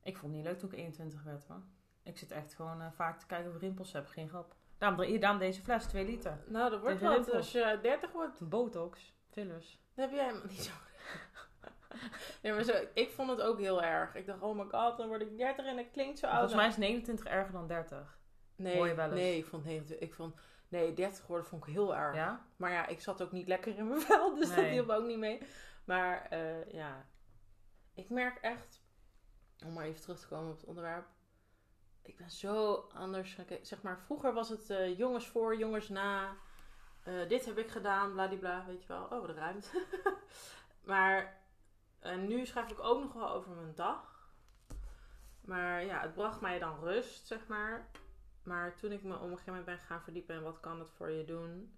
Ik 0.02 0.16
vond 0.16 0.32
het 0.32 0.42
niet 0.42 0.50
leuk 0.50 0.58
toen 0.58 0.72
ik 0.72 0.78
21 0.78 1.22
werd 1.22 1.46
hoor. 1.46 1.62
Ik 2.02 2.18
zit 2.18 2.30
echt 2.30 2.54
gewoon 2.54 2.80
eh, 2.80 2.92
vaak 2.92 3.18
te 3.18 3.26
kijken 3.26 3.48
of 3.48 3.54
ik 3.54 3.60
rimpels 3.60 3.92
heb. 3.92 4.06
Geen 4.06 4.28
grap. 4.28 4.54
Daarom, 4.78 5.20
daarom 5.20 5.38
deze 5.40 5.62
fles, 5.62 5.84
2 5.86 6.04
liter. 6.04 6.38
Nou, 6.46 6.70
dat 6.70 6.80
wordt 6.80 6.98
Tegen 6.98 7.06
wat 7.16 7.24
rimpels. 7.26 7.36
als 7.36 7.52
je 7.52 7.78
30 7.82 8.12
wordt. 8.12 8.48
Botox, 8.48 9.14
fillers. 9.30 9.80
Dat 9.94 10.04
heb 10.08 10.14
jij 10.14 10.24
helemaal 10.26 10.46
niet 10.48 10.62
zo. 10.62 10.72
ja, 12.42 12.54
maar 12.54 12.62
zo, 12.62 12.72
ik 12.94 13.10
vond 13.10 13.30
het 13.30 13.40
ook 13.40 13.58
heel 13.58 13.82
erg. 13.82 14.14
Ik 14.14 14.26
dacht, 14.26 14.40
oh 14.40 14.56
my 14.58 14.64
god, 14.70 14.96
dan 14.96 15.08
word 15.08 15.20
ik 15.20 15.36
30 15.38 15.66
en 15.66 15.76
dat 15.76 15.90
klinkt 15.92 16.18
zo 16.18 16.26
oud. 16.26 16.34
Volgens 16.34 16.54
mij 16.60 16.66
is 16.68 16.76
29 16.76 17.26
erger 17.26 17.52
dan 17.52 17.66
30. 17.66 18.18
nee, 18.56 18.76
hoor 18.76 18.86
je 18.88 18.94
wel 18.94 19.04
eens. 19.06 19.14
nee, 19.14 19.36
ik 19.38 19.46
vond 19.46 19.64
29. 19.64 20.08
Ik 20.08 20.14
vond, 20.14 20.34
nee, 20.68 20.92
30 20.92 21.26
worden 21.26 21.46
vond 21.46 21.66
ik 21.66 21.72
heel 21.72 21.96
erg. 21.96 22.14
Ja? 22.16 22.46
Maar 22.56 22.70
ja, 22.70 22.86
ik 22.86 23.00
zat 23.00 23.22
ook 23.22 23.32
niet 23.32 23.48
lekker 23.48 23.76
in 23.76 23.88
mijn 23.88 24.00
vel, 24.10 24.34
dus 24.34 24.48
dat 24.48 24.56
Nee. 24.56 24.70
hielp 24.70 24.88
ook 24.88 25.06
niet 25.06 25.18
mee. 25.18 25.42
Maar 25.84 26.26
eh, 26.30 26.72
ja, 26.72 27.06
ik 27.94 28.10
merk 28.10 28.38
echt, 28.38 28.82
om 29.66 29.72
maar 29.72 29.84
even 29.84 30.00
terug 30.02 30.20
te 30.20 30.28
komen 30.28 30.50
op 30.50 30.56
het 30.56 30.66
onderwerp. 30.66 31.06
Ik 32.02 32.16
ben 32.16 32.30
zo 32.30 32.74
anders. 32.94 33.36
Zeg 33.62 33.82
maar, 33.82 33.98
vroeger 33.98 34.32
was 34.32 34.48
het 34.48 34.70
eh, 34.70 34.98
jongens 34.98 35.28
voor, 35.28 35.56
jongens 35.56 35.88
na. 35.88 36.36
Eh, 37.02 37.28
dit 37.28 37.44
heb 37.44 37.58
ik 37.58 37.70
gedaan, 37.70 38.12
bladibla, 38.12 38.64
weet 38.66 38.82
je 38.82 38.88
wel. 38.88 39.02
Oh, 39.04 39.26
wat 39.26 39.36
ruimt. 39.36 39.72
maar 40.90 41.40
nu 42.18 42.46
schrijf 42.46 42.70
ik 42.70 42.80
ook 42.80 43.02
nog 43.02 43.12
wel 43.12 43.30
over 43.30 43.50
mijn 43.52 43.74
dag. 43.74 44.30
Maar 45.40 45.84
ja, 45.84 46.00
het 46.00 46.14
bracht 46.14 46.40
mij 46.40 46.58
dan 46.58 46.78
rust, 46.80 47.26
zeg 47.26 47.46
maar. 47.46 47.88
Maar 48.42 48.74
toen 48.76 48.92
ik 48.92 49.02
me 49.02 49.14
op 49.14 49.20
een 49.22 49.28
gegeven 49.28 49.46
moment 49.46 49.64
ben 49.66 49.78
gaan 49.78 50.02
verdiepen 50.02 50.34
in 50.34 50.42
wat 50.42 50.60
kan 50.60 50.78
het 50.78 50.90
voor 50.90 51.10
je 51.10 51.24
doen. 51.24 51.76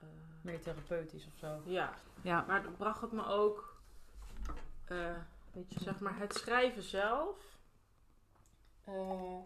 eh, 0.00 0.08
Meer 0.42 0.60
therapeutisch 0.60 1.26
of 1.26 1.32
zo. 1.38 1.62
ja, 1.64 1.94
Ja. 2.22 2.44
maar 2.46 2.62
het 2.62 2.76
bracht 2.76 3.00
het 3.00 3.12
me 3.12 3.24
ook, 3.26 3.80
zeg 5.68 6.00
maar, 6.00 6.18
het 6.18 6.34
schrijven 6.34 6.82
zelf. 6.82 7.51
Eh, 8.92 9.38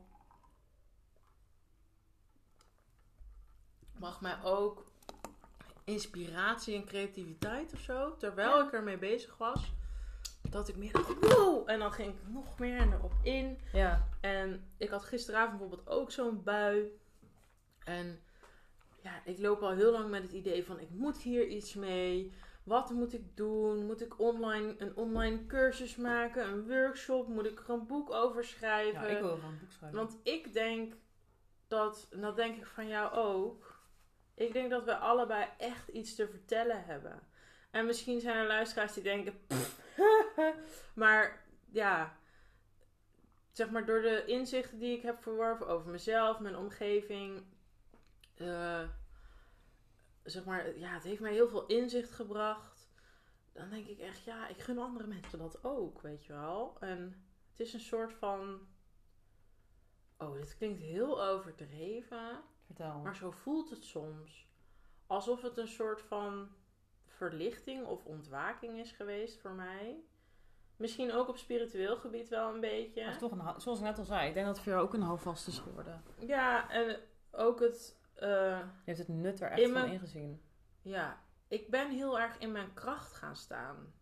bracht 3.99 4.21
mij 4.21 4.43
ook 4.43 4.85
inspiratie 5.85 6.75
en 6.75 6.85
creativiteit 6.85 7.73
of 7.73 7.81
zo. 7.81 8.17
Terwijl 8.17 8.59
Ja. 8.59 8.67
ik 8.67 8.73
ermee 8.73 8.99
bezig 8.99 9.37
was. 9.37 9.73
Dat 10.51 10.69
ik 10.69 10.77
meer 10.77 10.93
dacht, 10.93 11.15
wow! 11.21 11.71
En 11.71 11.79
dan 11.79 11.93
ging 11.93 12.15
ik 12.15 12.29
nog 12.29 12.59
meer 12.59 12.93
erop 12.93 13.13
in. 13.23 13.59
Ja. 13.73 14.09
En 14.21 14.71
ik 14.77 14.89
had 14.89 15.05
gisteravond 15.05 15.59
bijvoorbeeld 15.59 15.89
ook 15.89 16.11
zo'n 16.11 16.43
bui. 16.43 16.99
En 17.85 18.21
ja, 19.03 19.21
ik 19.25 19.39
loop 19.39 19.63
al 19.63 19.71
heel 19.71 19.93
lang 19.93 20.11
met 20.11 20.23
het 20.23 20.33
idee 20.33 20.65
van 20.65 20.81
ik 20.81 20.91
moet 20.91 21.19
hier 21.23 21.47
iets 21.47 21.75
mee. 21.75 22.33
Wat 22.67 22.91
moet 22.91 23.13
ik 23.15 23.37
doen? 23.37 23.87
Moet 23.87 24.01
ik 24.01 24.21
online, 24.21 24.75
een 24.79 24.97
online 24.97 25.47
cursus 25.47 25.97
maken? 25.97 26.49
Een 26.49 26.69
workshop? 26.69 27.29
Moet 27.29 27.47
ik 27.47 27.59
er 27.61 27.71
een 27.71 27.87
boek 27.87 28.11
over 28.13 28.45
schrijven? 28.45 29.01
ja, 29.01 29.07
ik 29.07 29.19
wil 29.21 29.35
gewoon 29.35 29.53
een 29.53 29.59
boek 29.59 29.71
schrijven. 29.71 29.99
Want 29.99 30.17
ik 30.23 30.53
denk 30.53 30.95
dat, 31.69 32.09
en 32.11 32.21
dat 32.21 32.37
denk 32.37 32.57
ik 32.57 32.67
van 32.67 32.89
jou 32.89 33.13
ook. 33.15 33.81
Ik 34.35 34.53
denk 34.53 34.71
dat 34.71 34.85
we 34.85 34.97
allebei 34.97 35.47
echt 35.59 35.89
iets 35.89 36.15
te 36.15 36.29
vertellen 36.29 36.85
hebben. 36.85 37.23
En 37.71 37.87
misschien 37.87 38.21
zijn 38.21 38.37
er 38.37 38.47
luisteraars 38.47 38.93
die 38.93 39.03
denken. 39.03 39.35
Maar 40.95 41.45
ja, 41.71 42.17
zeg 43.53 43.71
maar 43.71 43.85
door 43.87 44.03
de 44.03 44.25
inzichten 44.25 44.79
die 44.79 44.97
ik 44.97 45.03
heb 45.03 45.23
verworven 45.23 45.69
over 45.69 45.91
mezelf, 45.91 46.39
mijn 46.39 46.57
omgeving. 46.57 47.43
eh, 48.37 48.83
zeg 50.27 50.45
maar, 50.45 50.79
ja, 50.79 50.89
het 50.89 51.03
heeft 51.03 51.21
mij 51.21 51.33
heel 51.33 51.49
veel 51.49 51.67
inzicht 51.67 52.11
gebracht. 52.11 52.89
Dan 53.53 53.71
denk 53.71 53.87
ik 53.87 53.99
echt, 53.99 54.25
ja, 54.25 54.49
ik 54.49 54.61
gun 54.61 54.79
andere 54.79 55.07
mensen 55.07 55.39
dat 55.39 55.65
ook, 55.65 56.01
weet 56.01 56.25
je 56.25 56.33
wel. 56.33 56.77
En 56.81 57.25
het 57.51 57.61
is 57.61 57.73
een 57.73 57.81
soort 57.81 58.13
van. 58.13 58.61
Oh, 60.19 60.33
dit 60.33 60.57
klinkt 60.57 60.81
heel 60.81 61.25
overdreven. 61.25 62.43
Vertel. 62.67 62.99
Maar 62.99 63.17
zo 63.17 63.31
voelt 63.31 63.71
het 63.71 63.85
soms. 63.85 64.49
Alsof 65.07 65.43
het 65.43 65.57
een 65.57 65.69
soort 65.69 66.03
van 66.03 66.49
verlichting 67.07 67.87
of 67.87 68.05
ontwaking 68.05 68.79
is 68.79 68.93
geweest 68.93 69.41
voor 69.41 69.51
mij. 69.51 70.05
Misschien 70.77 71.13
ook 71.13 71.29
op 71.29 71.37
spiritueel 71.37 71.97
gebied 71.97 72.29
wel 72.29 72.55
een 72.55 72.61
beetje. 72.61 73.01
Is 73.01 73.19
toch 73.19 73.31
een, 73.31 73.61
zoals 73.61 73.79
ik 73.79 73.85
net 73.85 73.99
al 73.99 74.05
zei, 74.05 74.29
ik 74.29 74.35
denk 74.35 74.47
dat 74.47 74.55
het 74.55 74.65
voor 74.65 74.73
jou 74.73 74.85
ook 74.85 74.95
een 74.95 75.03
houvast 75.03 75.47
is 75.47 75.59
geworden. 75.59 76.03
Ja, 76.19 76.71
en 76.71 77.01
ook 77.31 77.61
het. 77.61 78.01
Eh, 78.17 78.29
Je 78.29 78.65
hebt 78.85 78.99
het 78.99 79.09
nut 79.09 79.41
er 79.41 79.49
echt 79.51 79.61
In 79.61 79.73
van 79.73 79.81
mijn- 79.81 79.93
ingezien. 79.93 80.43
ja, 80.83 81.19
ik 81.49 81.71
ben 81.71 81.91
heel 81.91 82.21
erg 82.21 82.39
in 82.39 82.53
mijn 82.53 82.75
kracht 82.75 83.13
gaan 83.13 83.37
staan. 83.37 83.93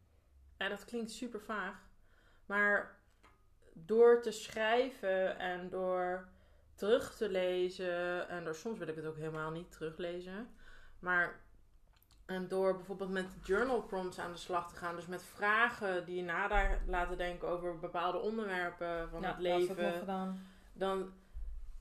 En 0.57 0.69
dat 0.71 0.85
klinkt 0.85 1.11
super 1.11 1.41
vaag. 1.41 1.77
Maar 2.47 2.97
door 3.73 4.23
te 4.23 4.31
schrijven 4.31 5.39
en 5.39 5.69
door 5.71 6.29
terug 6.75 7.17
te 7.17 7.29
lezen. 7.31 8.29
En 8.29 8.45
door 8.45 8.55
soms 8.55 8.79
wil 8.79 8.89
ik 8.89 8.97
het 8.97 9.07
ook 9.07 9.17
helemaal 9.17 9.51
niet 9.51 9.71
teruglezen. 9.73 10.49
Maar 10.99 11.41
en 12.27 12.49
door 12.49 12.77
bijvoorbeeld 12.77 13.11
met 13.11 13.27
journal 13.43 13.83
prompts 13.83 14.19
aan 14.19 14.33
de 14.33 14.39
slag 14.39 14.69
te 14.69 14.77
gaan. 14.77 14.97
Dus 14.97 15.07
met 15.07 15.23
vragen 15.23 16.05
die 16.05 16.17
je 16.17 16.23
nader 16.23 16.81
laten 16.87 17.17
denken 17.17 17.49
over 17.49 17.79
bepaalde 17.79 18.19
onderwerpen 18.19 19.09
van 19.11 19.21
ja, 19.21 19.29
het 19.35 19.43
laatst 19.43 19.63
ook 19.63 19.69
nog 19.69 19.77
leven 19.79 19.99
gedaan. 19.99 20.47
dan 20.73 21.13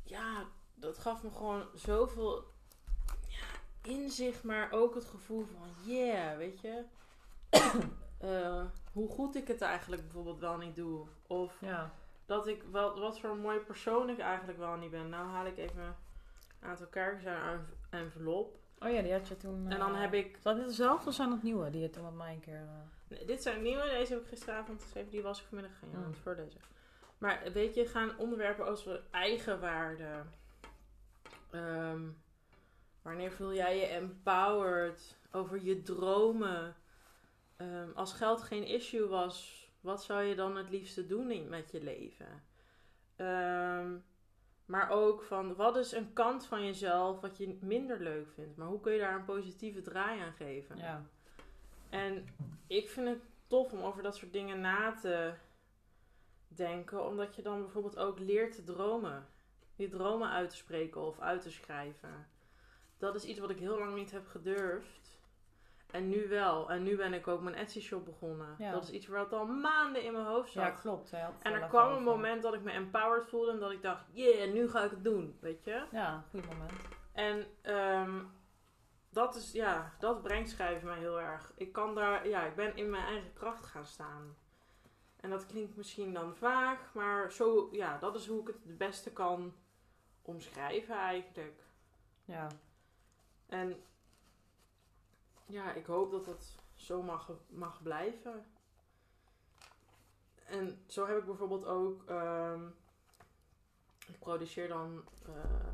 ja, 0.03 0.43
dat 0.75 0.97
gaf 0.97 1.23
me 1.23 1.29
gewoon 1.31 1.63
zoveel 1.73 2.43
ja, 3.27 3.45
inzicht, 3.81 4.43
maar 4.43 4.71
ook 4.71 4.95
het 4.95 5.05
gevoel 5.05 5.45
van 5.45 5.93
yeah, 5.93 6.37
weet 6.37 6.59
je. 6.59 6.83
Eh, 8.17 8.63
hoe 8.93 9.09
goed 9.09 9.35
ik 9.35 9.47
het 9.47 9.61
eigenlijk 9.61 10.01
bijvoorbeeld 10.01 10.39
wel 10.39 10.57
niet 10.57 10.75
doe. 10.75 11.05
Of 11.27 11.57
Ja. 11.61 11.91
dat 12.25 12.47
ik 12.47 12.63
wel, 12.71 12.99
wat 12.99 13.19
voor 13.19 13.29
een 13.29 13.39
mooie 13.39 13.59
persoon 13.59 14.09
ik 14.09 14.19
eigenlijk 14.19 14.59
wel 14.59 14.75
niet 14.75 14.91
ben. 14.91 15.09
Nou 15.09 15.27
haal 15.29 15.45
ik 15.45 15.57
even 15.57 15.81
een 15.81 16.67
aantal 16.69 16.87
kaartjes 16.87 17.25
uit 17.25 17.59
een 17.89 17.99
envelop. 17.99 18.57
Oh 18.79 18.91
ja, 18.91 19.01
die 19.01 19.11
had 19.11 19.27
je 19.27 19.37
toen... 19.37 19.65
En 19.71 19.79
dan 19.79 19.93
eh, 19.95 20.01
heb 20.01 20.13
ik... 20.13 20.43
Dat 20.43 20.55
dezelfde 20.57 21.07
of 21.09 21.13
zijn 21.15 21.29
dat 21.29 21.43
nieuwe 21.43 21.69
die 21.69 21.81
je 21.81 21.89
toen 21.89 22.03
met 22.03 22.13
mij 22.15 22.33
een 22.33 22.39
keer... 22.39 22.55
eh, 22.61 22.69
Nee, 23.07 23.25
dit 23.25 23.41
zijn 23.41 23.61
nieuwe, 23.61 23.83
deze 23.83 24.13
heb 24.13 24.21
ik 24.21 24.27
gisteravond 24.27 24.81
geschreven. 24.81 25.11
Die 25.11 25.21
was 25.21 25.39
ik 25.41 25.45
vanmiddag 25.47 25.77
gaan 25.79 25.89
Mm. 25.89 25.95
aan 25.95 26.03
het 26.03 26.17
voorlezen. 26.17 26.61
Maar 27.17 27.43
weet 27.53 27.75
je, 27.75 27.85
gaan 27.85 28.17
onderwerpen 28.17 28.65
als 28.65 28.83
we 28.83 29.01
eigenwaarde. 29.11 30.23
Ehm, 31.53 32.01
wanneer 33.01 33.31
voel 33.31 33.53
jij 33.53 33.77
je 33.77 33.85
empowered? 33.85 35.17
Over 35.31 35.63
je 35.63 35.81
dromen. 35.81 36.75
Ehm, 37.57 37.89
als 37.95 38.13
geld 38.13 38.41
geen 38.41 38.65
issue 38.65 39.07
was, 39.07 39.67
wat 39.81 40.03
zou 40.03 40.23
je 40.23 40.35
dan 40.35 40.55
het 40.57 40.69
liefste 40.69 41.05
doen 41.05 41.31
in, 41.31 41.49
met 41.49 41.71
je 41.71 41.83
leven? 41.83 42.43
Ehm, 43.15 43.95
maar 44.65 44.89
ook 44.89 45.23
van, 45.23 45.55
wat 45.55 45.77
is 45.77 45.91
een 45.91 46.13
kant 46.13 46.45
van 46.45 46.65
jezelf 46.65 47.21
wat 47.21 47.37
je 47.37 47.57
minder 47.61 47.99
leuk 47.99 48.29
vindt? 48.29 48.57
Maar 48.57 48.67
hoe 48.67 48.79
kun 48.79 48.93
je 48.93 48.99
daar 48.99 49.15
een 49.15 49.25
positieve 49.25 49.81
draai 49.81 50.19
aan 50.19 50.33
geven? 50.33 50.77
ja. 50.77 51.05
En 51.89 52.27
ik 52.67 52.89
vind 52.89 53.07
het 53.07 53.21
tof 53.47 53.71
om 53.71 53.81
over 53.81 54.03
dat 54.03 54.15
soort 54.15 54.33
dingen 54.33 54.61
na 54.61 54.93
te 54.93 55.33
denken, 56.47 57.05
omdat 57.05 57.35
je 57.35 57.41
dan 57.41 57.61
bijvoorbeeld 57.61 57.97
ook 57.97 58.19
leert 58.19 58.55
te 58.55 58.63
dromen. 58.63 59.27
Je 59.75 59.89
dromen 59.89 60.29
uit 60.29 60.49
te 60.49 60.55
spreken 60.55 61.01
of 61.01 61.19
uit 61.19 61.41
te 61.41 61.51
schrijven. 61.51 62.27
Dat 62.97 63.15
is 63.15 63.25
iets 63.25 63.39
wat 63.39 63.49
ik 63.49 63.59
heel 63.59 63.79
lang 63.79 63.95
niet 63.95 64.11
heb 64.11 64.27
gedurfd. 64.27 65.03
En 65.91 66.09
nu 66.09 66.27
wel. 66.27 66.69
En 66.69 66.83
nu 66.83 66.95
ben 66.95 67.13
ik 67.13 67.27
ook 67.27 67.41
mijn 67.41 67.55
Etsy 67.55 67.81
shop 67.81 68.05
begonnen. 68.05 68.55
Ja. 68.57 68.71
Dat 68.71 68.83
is 68.83 68.89
iets 68.89 69.07
wat 69.07 69.33
al 69.33 69.45
maanden 69.45 70.03
in 70.03 70.13
mijn 70.13 70.25
hoofd 70.25 70.51
zat. 70.51 70.63
ja, 70.63 70.69
klopt. 70.69 71.11
het 71.11 71.31
en 71.41 71.53
er 71.53 71.67
kwam 71.67 71.91
een 71.91 72.03
moment 72.03 72.43
dat 72.43 72.53
ik 72.53 72.61
me 72.61 72.71
empowered 72.71 73.27
voelde 73.27 73.51
en 73.51 73.59
dat 73.59 73.71
ik 73.71 73.81
dacht, 73.81 74.05
yeah, 74.11 74.53
nu 74.53 74.69
ga 74.69 74.83
ik 74.83 74.91
het 74.91 75.03
doen, 75.03 75.37
weet 75.39 75.63
je. 75.63 75.83
Ja, 75.91 76.23
goed 76.29 76.45
moment. 76.45 76.71
En 77.11 77.45
ehm, 77.61 78.23
dat 79.09 79.35
is, 79.35 79.51
ja, 79.51 79.93
dat 79.99 80.21
brengt 80.21 80.49
schrijven 80.49 80.87
mij 80.87 80.99
heel 80.99 81.21
erg. 81.21 81.51
Ik 81.55 81.71
kan 81.71 81.95
daar, 81.95 82.27
ja, 82.27 82.43
ik 82.43 82.55
ben 82.55 82.75
in 82.75 82.89
mijn 82.89 83.05
eigen 83.05 83.33
kracht 83.33 83.65
gaan 83.65 83.85
staan. 83.85 84.35
En 85.19 85.29
dat 85.29 85.45
klinkt 85.45 85.75
misschien 85.75 86.13
dan 86.13 86.35
vaag, 86.35 86.93
maar 86.93 87.31
zo, 87.31 87.69
ja, 87.71 87.97
dat 87.97 88.15
is 88.15 88.27
hoe 88.27 88.41
ik 88.41 88.47
het 88.47 88.63
het 88.63 88.77
beste 88.77 89.11
kan 89.11 89.53
omschrijven 90.25 90.95
eigenlijk. 90.95 91.63
Ja. 92.25 92.47
En 93.45 93.83
ja, 95.45 95.73
ik 95.73 95.85
hoop 95.85 96.11
dat 96.11 96.25
dat 96.25 96.55
zo 96.75 97.01
mag, 97.01 97.31
mag 97.49 97.83
blijven. 97.83 98.45
En 100.45 100.83
zo 100.87 101.07
heb 101.07 101.17
ik 101.17 101.25
bijvoorbeeld 101.25 101.65
ook. 101.65 102.03
ehm, 102.09 102.67
ik 104.07 104.19
produceer 104.19 104.67
dan 104.67 105.03
eh, 105.25 105.67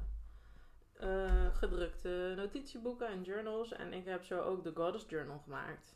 eh, 0.93 1.55
gedrukte 1.55 2.33
notitieboeken 2.35 3.07
en 3.07 3.21
journals. 3.23 3.71
En 3.71 3.93
ik 3.93 4.05
heb 4.05 4.23
zo 4.23 4.41
ook 4.41 4.63
de 4.63 4.71
Goddess 4.75 5.05
Journal 5.09 5.39
gemaakt. 5.39 5.95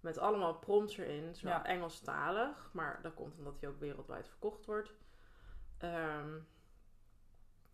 Met 0.00 0.18
allemaal 0.18 0.54
prompts 0.54 0.96
erin. 0.96 1.34
Zowel 1.34 1.56
Ja. 1.56 1.64
Engelstalig, 1.64 2.70
maar 2.72 2.98
dat 3.02 3.14
komt 3.14 3.38
omdat 3.38 3.60
hij 3.60 3.68
ook 3.68 3.80
wereldwijd 3.80 4.28
verkocht 4.28 4.66
wordt. 4.66 4.92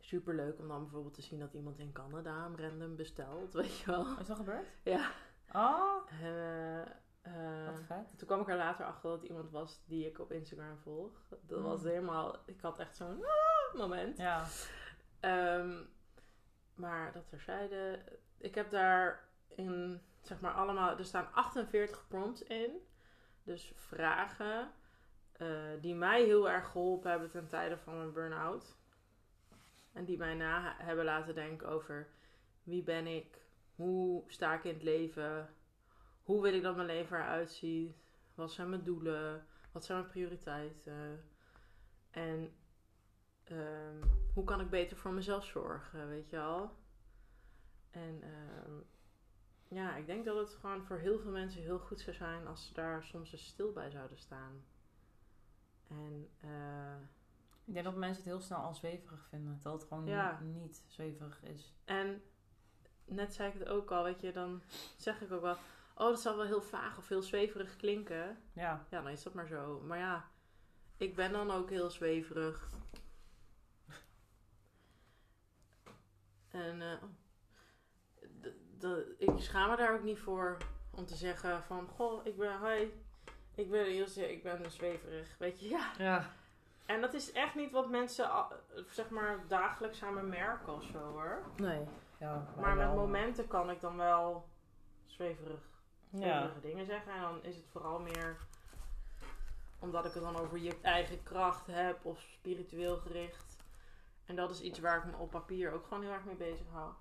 Super 0.08 0.34
leuk 0.34 0.58
om 0.58 0.68
dan 0.68 0.82
bijvoorbeeld 0.82 1.14
te 1.14 1.22
zien 1.22 1.38
dat 1.38 1.52
iemand 1.54 1.78
in 1.78 1.92
Canada 1.92 2.42
hem 2.42 2.56
random 2.56 2.96
bestelt, 2.96 3.52
weet 3.60 3.78
je 3.78 3.86
wel. 3.90 4.18
Is 4.20 4.26
dat 4.26 4.36
gebeurd? 4.36 4.66
Ja. 4.82 5.10
Oh, 5.52 6.10
Eh, 6.22 6.80
eh, 7.20 7.66
wat 7.66 7.80
vet. 7.86 8.18
toen 8.18 8.26
kwam 8.28 8.40
ik 8.40 8.48
er 8.48 8.56
later 8.56 8.84
achter 8.86 9.10
dat 9.10 9.20
het 9.20 9.28
iemand 9.28 9.50
was 9.50 9.82
die 9.86 10.06
ik 10.06 10.18
op 10.18 10.32
Instagram 10.32 10.78
volg. 10.78 11.12
Dat 11.40 11.60
was 11.60 11.80
Mm. 11.82 11.86
helemaal, 11.88 12.36
ik 12.46 12.60
had 12.60 12.78
echt 12.78 12.96
zo'n 12.96 13.24
ah, 13.24 13.74
moment. 13.82 14.16
Ja. 14.18 14.44
Ehm, 15.20 15.74
maar 16.74 17.12
dat 17.12 17.28
terzijde, 17.28 17.98
ik 18.38 18.54
heb 18.54 18.70
daar 18.70 19.28
in, 19.48 20.00
zeg 20.22 20.40
maar 20.40 20.52
allemaal, 20.54 20.98
er 20.98 21.04
staan 21.04 21.32
48 21.32 22.08
prompts 22.08 22.42
in. 22.42 22.70
Dus 23.42 23.72
vragen 23.74 24.70
eh, 25.32 25.48
die 25.80 25.94
mij 25.94 26.24
heel 26.24 26.50
erg 26.50 26.70
geholpen 26.70 27.10
hebben 27.10 27.30
ten 27.30 27.48
tijde 27.48 27.76
van 27.78 27.96
mijn 27.96 28.12
burn-out. 28.12 28.76
En 29.98 30.04
die 30.04 30.18
mij 30.18 30.34
na 30.34 30.74
hebben 30.78 31.04
laten 31.04 31.34
denken 31.34 31.68
over 31.68 32.08
wie 32.62 32.82
ben 32.82 33.06
ik, 33.06 33.40
hoe 33.74 34.24
sta 34.26 34.54
ik 34.54 34.64
in 34.64 34.74
het 34.74 34.82
leven, 34.82 35.54
hoe 36.22 36.42
wil 36.42 36.54
ik 36.54 36.62
dat 36.62 36.74
mijn 36.74 36.86
leven 36.86 37.16
eruit 37.16 37.50
ziet, 37.50 37.96
wat 38.34 38.52
zijn 38.52 38.68
mijn 38.68 38.84
doelen, 38.84 39.46
wat 39.72 39.84
zijn 39.84 39.98
mijn 39.98 40.10
prioriteiten. 40.10 41.24
En 42.10 42.52
ehm, 43.44 44.02
hoe 44.34 44.44
kan 44.44 44.60
ik 44.60 44.70
beter 44.70 44.96
voor 44.96 45.12
mezelf 45.12 45.44
zorgen, 45.44 46.08
weet 46.08 46.30
je 46.30 46.36
wel. 46.36 46.76
En 47.90 48.22
ehm, 48.22 48.72
ja, 49.68 49.96
ik 49.96 50.06
denk 50.06 50.24
dat 50.24 50.36
het 50.36 50.54
gewoon 50.54 50.84
voor 50.84 50.98
heel 50.98 51.18
veel 51.18 51.30
mensen 51.30 51.62
heel 51.62 51.78
goed 51.78 52.00
zou 52.00 52.16
zijn 52.16 52.46
als 52.46 52.66
ze 52.66 52.74
daar 52.74 53.04
soms 53.04 53.32
eens 53.32 53.46
stil 53.46 53.72
bij 53.72 53.90
zouden 53.90 54.18
staan. 54.18 54.64
En 55.88 56.30
eh, 56.40 56.96
Ik 57.68 57.74
denk 57.74 57.86
dat 57.86 57.94
mensen 57.96 58.22
het 58.22 58.32
heel 58.32 58.40
snel 58.40 58.58
al 58.58 58.74
zweverig 58.74 59.26
vinden. 59.28 59.54
Terwijl 59.54 59.74
het 59.78 59.88
gewoon 59.88 60.06
Ja. 60.06 60.40
niet, 60.42 60.54
niet 60.62 60.84
zweverig 60.86 61.42
is. 61.42 61.74
En 61.84 62.22
net 63.04 63.34
zei 63.34 63.52
ik 63.52 63.58
het 63.58 63.68
ook 63.68 63.90
al, 63.90 64.04
weet 64.04 64.20
je, 64.20 64.32
dan 64.32 64.62
zeg 64.96 65.20
ik 65.20 65.32
ook 65.32 65.40
wel, 65.42 65.56
oh, 65.94 66.08
dat 66.08 66.20
zal 66.20 66.36
wel 66.36 66.46
heel 66.46 66.62
vaag 66.62 66.98
of 66.98 67.08
heel 67.08 67.22
zweverig 67.22 67.76
klinken. 67.76 68.38
Ja. 68.52 68.86
Ja, 68.90 69.00
dan 69.02 69.08
is 69.08 69.22
dat 69.22 69.34
maar 69.34 69.46
zo. 69.46 69.80
Maar 69.80 69.98
ja, 69.98 70.28
ik 70.96 71.14
ben 71.14 71.32
dan 71.32 71.50
ook 71.50 71.70
heel 71.70 71.90
zweverig. 71.90 72.68
En 76.48 76.82
eh, 76.82 77.02
ik 79.18 79.30
schaam 79.38 79.70
me 79.70 79.76
daar 79.76 79.94
ook 79.94 80.02
niet 80.04 80.18
voor 80.18 80.56
om 80.90 81.06
te 81.06 81.14
zeggen 81.16 81.62
van, 81.62 81.88
goh, 81.88 82.26
ik 82.26 82.36
ben, 82.36 82.60
hi, 82.62 82.88
ik 83.54 83.70
ben 83.70 84.30
ik 84.30 84.42
ben 84.42 84.70
zweverig, 84.70 85.38
weet 85.38 85.60
je, 85.60 85.68
ja. 85.68 85.92
Ja. 85.98 86.36
En 86.88 87.00
dat 87.00 87.14
is 87.14 87.32
echt 87.32 87.54
niet 87.54 87.70
wat 87.70 87.88
mensen, 87.90 88.30
zeg 88.90 89.10
maar, 89.10 89.46
dagelijks 89.46 90.02
aan 90.02 90.14
me 90.14 90.22
merken 90.22 90.74
of 90.74 90.82
zo, 90.82 90.98
hoor. 90.98 91.42
Nee. 91.56 91.84
Ja, 92.18 92.46
Maar 92.56 92.76
met 92.76 92.86
wel. 92.86 92.96
momenten 92.96 93.46
kan 93.48 93.70
ik 93.70 93.80
dan 93.80 93.96
wel 93.96 94.48
zweverig, 95.04 95.60
Ja. 96.10 96.18
zweverige 96.18 96.60
dingen 96.60 96.86
zeggen. 96.86 97.12
En 97.12 97.20
dan 97.20 97.42
is 97.42 97.56
het 97.56 97.66
vooral 97.68 97.98
meer 97.98 98.36
omdat 99.78 100.04
ik 100.04 100.12
het 100.12 100.22
dan 100.22 100.36
over 100.36 100.58
je 100.58 100.78
eigen 100.82 101.22
kracht 101.22 101.66
heb 101.66 102.04
of 102.04 102.20
spiritueel 102.20 102.96
gericht. 102.96 103.56
En 104.26 104.36
dat 104.36 104.50
is 104.50 104.60
iets 104.60 104.78
waar 104.78 104.98
ik 104.98 105.04
me 105.04 105.16
op 105.16 105.30
papier 105.30 105.72
ook 105.72 105.86
gewoon 105.86 106.02
heel 106.02 106.12
erg 106.12 106.24
mee 106.24 106.36
bezig 106.36 106.66
hou. 106.72 106.92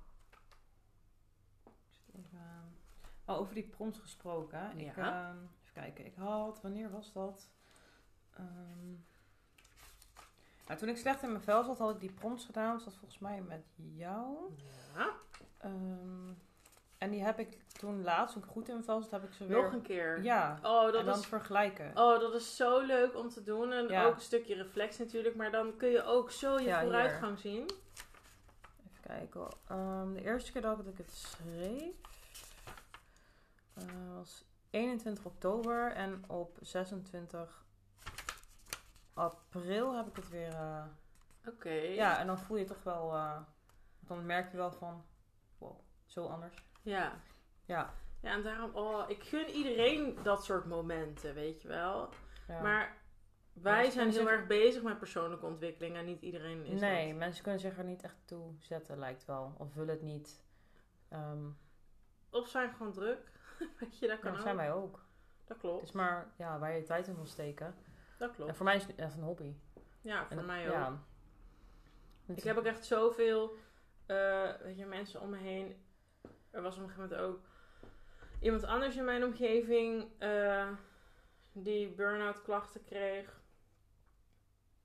Even, 2.16 2.76
oh, 3.26 3.38
over 3.40 3.54
die 3.54 3.68
prompts 3.68 4.00
gesproken. 4.00 4.78
Ik, 4.78 4.96
Ja. 4.96 5.30
ehm, 5.30 5.38
even 5.38 5.74
kijken. 5.74 6.06
Ik 6.06 6.16
had, 6.16 6.62
wanneer 6.62 6.92
was 6.92 7.14
dat? 7.14 7.50
Ehm, 8.34 8.94
nou, 10.68 10.80
toen 10.80 10.90
ik 10.90 10.98
slecht 10.98 11.24
in 11.24 11.32
mijn 11.32 11.44
vel 11.44 11.64
zat, 11.64 11.78
had 11.78 11.94
ik 11.94 12.00
die 12.00 12.12
prompts 12.12 12.46
gedaan. 12.46 12.74
Was 12.74 12.84
dat 12.84 12.96
volgens 12.96 13.20
mij 13.20 13.42
met 13.42 13.64
jou? 13.76 14.36
Ja. 14.96 15.10
Ehm, 15.58 16.32
en 16.98 17.10
die 17.12 17.24
heb 17.24 17.40
ik 17.40 17.58
toen 17.80 18.04
laatst, 18.04 18.34
toen 18.34 18.44
ik 18.44 18.50
goed 18.50 18.68
in 18.68 18.74
mijn 18.74 18.86
vel 18.86 19.02
zat, 19.02 19.12
heb 19.12 19.24
ik 19.24 19.34
ze 19.34 19.46
weer... 19.48 19.62
Nog 19.62 19.74
een 19.74 19.82
keer. 19.82 20.24
Ja, 20.24 20.60
Oh, 20.64 20.86
en 20.86 20.92
dat 20.92 21.06
dan 21.06 21.20
is, 21.20 21.26
vergelijken. 21.26 21.88
oh, 21.90 22.20
dat 22.20 22.34
is 22.34 22.56
zo 22.56 22.80
leuk 22.80 23.16
om 23.16 23.30
te 23.30 23.44
doen. 23.44 23.72
En 23.72 23.88
Ja. 23.88 24.06
ook 24.06 24.16
een 24.16 24.22
stukje 24.22 24.56
reflex 24.56 24.98
natuurlijk. 24.98 25.36
Maar 25.36 25.52
dan 25.52 25.78
kun 25.78 25.90
je 25.90 26.04
ook 26.04 26.32
zo 26.32 26.58
je 26.58 26.64
Ja, 26.66 26.76
hier. 26.76 26.84
vooruitgang 26.88 27.40
zien. 27.40 27.64
Even 27.64 29.02
kijken. 29.02 29.48
Ehm, 29.68 30.14
de 30.14 30.22
eerste 30.24 30.52
keer 30.52 30.62
dat 30.62 30.80
ik 30.88 30.98
het 30.98 31.12
schreef 31.12 31.96
eh, 33.74 33.84
was 34.16 34.44
21 34.70 35.26
oktober 35.26 35.92
en 35.92 36.24
op 36.28 36.58
26 36.62 37.66
april 39.18 39.96
heb 39.96 40.08
ik 40.08 40.16
het 40.16 40.30
weer. 40.30 40.54
eh, 40.54 40.84
Oké. 41.48 41.70
ja, 41.72 42.20
en 42.20 42.28
dan 42.28 42.40
voel 42.40 42.58
je 42.58 42.66
toch 42.66 42.84
wel. 42.84 43.14
eh, 43.14 43.40
dan 44.00 44.26
merk 44.26 44.52
je 44.52 44.58
wel 44.58 44.72
van. 44.72 45.06
Wow, 45.58 45.80
zo 46.06 46.26
anders. 46.26 46.64
Ja. 46.82 47.14
Ja. 47.66 47.94
Ja, 48.22 48.32
en 48.32 48.44
daarom, 48.44 48.72
oh, 48.76 49.10
ik 49.10 49.24
gun 49.24 49.50
iedereen 49.50 50.18
dat 50.24 50.44
soort 50.46 50.66
momenten, 50.66 51.34
weet 51.34 51.62
je 51.62 51.68
wel. 51.68 52.10
ja. 52.48 52.62
Maar 52.62 52.98
wij 53.54 53.90
zijn 53.90 54.10
heel 54.10 54.20
zich- 54.22 54.28
erg 54.28 54.48
bezig 54.48 54.84
met 54.84 54.98
persoonlijke 54.98 55.46
ontwikkeling 55.46 55.96
en 55.96 56.06
niet 56.06 56.22
iedereen 56.22 56.66
is 56.66 56.80
nee, 56.82 57.08
dat. 57.10 57.18
mensen 57.18 57.44
kunnen 57.44 57.62
zich 57.62 57.78
er 57.78 57.84
niet 57.84 58.02
echt 58.04 58.16
toe 58.26 58.54
zetten, 58.60 58.98
lijkt 58.98 59.26
wel. 59.26 59.56
Of 59.58 59.74
willen 59.74 59.94
het 59.94 60.02
niet. 60.04 60.44
Ehm 61.10 61.48
Of 62.30 62.48
zijn 62.48 62.72
gewoon 62.76 62.92
druk. 62.94 63.32
weet 63.80 64.00
je, 64.00 64.08
dat 64.08 64.16
ja, 64.18 64.22
kan 64.24 64.32
dat 64.32 64.40
ook. 64.40 64.46
zijn 64.46 64.56
wij 64.56 64.72
ook. 64.74 64.92
Dat 64.94 65.48
Het 65.48 65.58
klopt, 65.58 65.84
is 65.84 65.92
maar 65.92 66.32
ja, 66.38 66.60
waar 66.60 66.72
je 66.76 66.84
tijd 66.84 67.08
in 67.08 67.16
wil 67.16 67.26
steken. 67.26 67.76
Dat 68.18 68.32
klopt. 68.36 68.50
En 68.50 68.56
voor 68.56 68.66
mij 68.66 68.76
is 68.76 68.86
het 68.86 68.96
echt 68.96 69.16
een 69.16 69.24
hobby. 69.24 69.54
Ja, 70.02 70.28
voor 70.30 70.44
mij 70.44 70.68
ook. 70.68 70.74
Ja. 70.74 71.04
Ik 72.26 72.44
heb 72.44 72.58
ook 72.58 72.66
echt 72.66 72.86
zoveel, 72.86 73.56
weet 74.62 74.78
je, 74.78 74.86
mensen 74.86 75.22
om 75.22 75.30
me 75.30 75.38
heen. 75.38 75.86
Er 76.52 76.62
was 76.62 76.78
op 76.78 76.84
een 76.84 76.90
gegeven 76.90 77.10
moment 77.10 77.30
ook 77.30 77.46
iemand 78.40 78.64
anders 78.64 78.96
in 78.96 79.06
mijn 79.06 79.24
omgeving 79.24 80.12
eh, 80.18 80.70
die 81.52 81.90
burn-out 81.90 82.42
klachten 82.42 82.84
kreeg. 82.84 83.42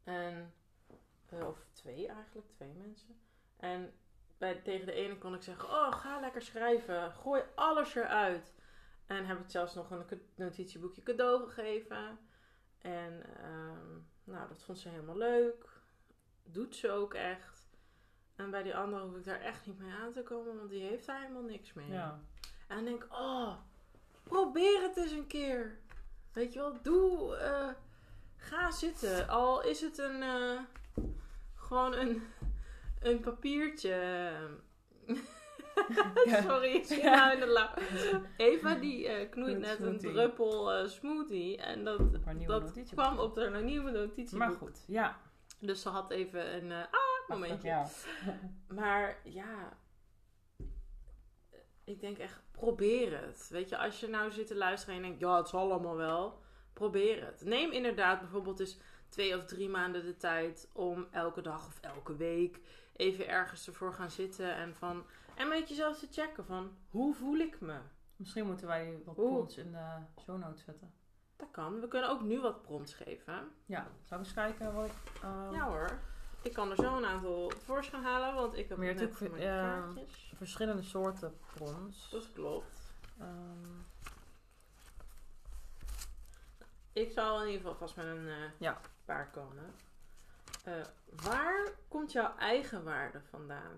En, 0.05 0.55
eh, 1.29 1.47
of 1.47 1.67
twee 1.73 2.09
eigenlijk, 2.09 2.51
twee 2.51 2.73
mensen. 2.73 3.21
En 3.57 3.93
bij, 4.39 4.55
tegen 4.55 4.87
de 4.87 4.93
ene 4.93 5.19
kon 5.19 5.35
ik 5.35 5.43
zeggen, 5.43 5.69
oh, 5.69 5.93
ga 5.93 6.21
lekker 6.21 6.43
schrijven. 6.43 7.13
Gooi 7.13 7.43
alles 7.55 7.95
eruit. 7.95 8.55
En 9.07 9.27
heb 9.27 9.41
ik 9.41 9.51
zelfs 9.51 9.75
nog 9.75 9.91
een 9.91 10.21
notitieboekje 10.35 11.03
cadeau 11.03 11.49
gegeven. 11.49 12.19
En 12.83 13.23
ehm, 13.37 13.91
nou, 14.25 14.49
dat 14.49 14.63
vond 14.63 14.79
ze 14.79 14.89
helemaal 14.89 15.17
leuk. 15.17 15.67
Doet 16.43 16.77
ze 16.77 16.91
ook 16.91 17.15
echt. 17.15 17.71
En 18.37 18.51
bij 18.51 18.63
die 18.63 18.77
andere 18.77 19.03
hoef 19.03 19.17
ik 19.17 19.25
daar 19.25 19.41
echt 19.41 19.67
niet 19.67 19.79
mee 19.79 19.93
aan 19.93 20.13
te 20.13 20.23
komen, 20.23 20.57
want 20.57 20.71
die 20.71 20.83
heeft 20.83 21.07
daar 21.07 21.21
helemaal 21.21 21.43
niks 21.43 21.73
mee. 21.73 21.89
Ja. 21.89 22.21
En 22.69 22.77
dan 22.77 22.85
denk 22.85 23.05
ik, 23.05 23.13
oh, 23.13 23.55
probeer 24.23 24.83
het 24.83 24.97
eens 24.97 25.11
een 25.11 25.27
keer. 25.27 25.79
Weet 26.33 26.53
je 26.53 26.59
wel, 26.59 26.83
doe, 26.83 27.37
eh, 27.37 27.69
ga 28.37 28.71
zitten. 28.71 29.29
Al 29.29 29.63
is 29.63 29.81
het 29.81 29.99
een, 29.99 30.23
eh, 30.23 30.61
gewoon 31.55 31.95
een, 31.95 32.23
een 33.01 33.21
papiertje. 33.21 34.33
Sorry, 36.47 36.75
ik 36.75 36.85
zit 36.85 37.03
nou 37.03 37.33
in 37.33 37.41
de. 37.41 37.71
Eva 38.37 38.75
die 38.85 39.09
eh, 39.09 39.31
knoeit 39.31 39.59
net 39.59 39.81
een 39.81 39.99
druppel 39.99 40.73
eh, 40.73 40.89
smoothie. 40.89 41.57
En 41.57 41.85
dat, 41.85 42.13
dat 42.13 42.91
kwam 42.91 43.19
op 43.19 43.37
haar 43.37 43.63
nieuwe 43.63 43.91
notitieboek. 43.91 44.39
Maar 44.39 44.51
goed, 44.51 44.85
ja. 44.87 45.21
Dus 45.59 45.83
ze 45.83 45.89
had 45.89 46.11
even 46.11 46.55
een 46.55 46.73
eh, 46.73 46.79
ah, 46.79 47.29
momentje. 47.29 47.69
Ja. 47.69 47.89
Maar 48.75 49.19
ja, 49.25 49.77
ik 51.85 52.01
denk 52.01 52.19
echt, 52.19 52.43
probeer 52.51 53.21
het. 53.21 53.49
Weet 53.51 53.69
je, 53.69 53.77
als 53.77 54.01
je 54.01 54.09
nou 54.09 54.31
zit 54.31 54.47
te 54.47 54.57
luisteren 54.57 54.95
en 54.95 55.01
je 55.01 55.07
denkt, 55.07 55.23
ja, 55.23 55.37
het 55.37 55.49
zal 55.49 55.61
allemaal 55.61 55.97
wel. 55.97 56.41
Probeer 56.73 57.25
het. 57.25 57.45
Neem 57.45 57.71
inderdaad 57.71 58.21
bijvoorbeeld 58.21 58.61
eens 58.61 58.79
twee 59.09 59.37
of 59.37 59.45
drie 59.45 59.69
maanden 59.69 60.05
de 60.05 60.17
tijd 60.17 60.71
om 60.73 61.07
elke 61.11 61.41
dag 61.41 61.67
of 61.67 61.81
elke 61.81 62.17
week 62.17 62.61
even 62.97 63.29
ergens 63.29 63.67
ervoor 63.67 63.95
gaan 63.95 64.11
zitten 64.11 64.55
en 64.55 64.75
van... 64.75 65.05
En 65.43 65.49
met 65.49 65.69
jezelf 65.69 65.99
te 65.99 66.09
checken 66.11 66.45
van, 66.47 66.77
hoe 66.89 67.15
voel 67.15 67.37
ik 67.39 67.61
me? 67.61 67.79
Misschien 68.17 68.47
moeten 68.47 68.67
wij 68.67 69.03
wat 69.05 69.19
Oeh. 69.19 69.29
prompts 69.33 69.57
in 69.57 69.73
de 69.73 69.97
show 70.23 70.39
notes 70.39 70.65
zetten. 70.65 70.93
Dat 71.37 71.49
kan. 71.51 71.81
We 71.81 71.89
kunnen 71.89 72.11
ook 72.11 72.23
nu 72.23 72.41
wat 72.41 72.63
prompts 72.63 72.95
geven. 72.95 73.49
Ja, 73.67 73.87
zou 74.05 74.21
ik 74.21 74.27
eens 74.27 74.35
kijken 74.35 74.75
wat 74.75 74.87
ik... 74.87 74.93
ehm, 75.23 75.53
Ja 75.55 75.69
hoor. 75.69 75.99
Ik 76.43 76.53
kan 76.53 76.71
er 76.71 76.77
zo 76.77 76.97
een 76.97 77.05
aantal 77.07 77.53
voor 77.65 77.85
gaan 77.85 78.03
halen, 78.03 78.35
want 78.35 78.57
ik 78.57 78.69
heb 78.69 78.79
net 78.79 79.01
hebt 79.01 79.23
ook, 79.23 79.31
mijn 79.31 79.43
kaartjes. 79.43 80.33
Verschillende 80.37 80.83
soorten 80.83 81.37
prompts. 81.55 82.11
Dat 82.11 82.33
klopt. 82.33 82.95
Ehm, 83.19 83.81
Ik 86.93 87.11
zal 87.13 87.41
in 87.41 87.47
ieder 87.47 87.61
geval 87.61 87.77
vast 87.77 87.97
met 87.97 88.07
een 88.07 88.29
eh, 88.29 88.51
Ja. 88.59 88.81
paar 89.05 89.31
komen. 89.31 89.75
Eh, 90.65 90.85
waar 91.23 91.69
komt 91.89 92.13
jouw 92.13 92.37
eigen 92.37 92.85
waarde 92.85 93.21
vandaan? 93.31 93.77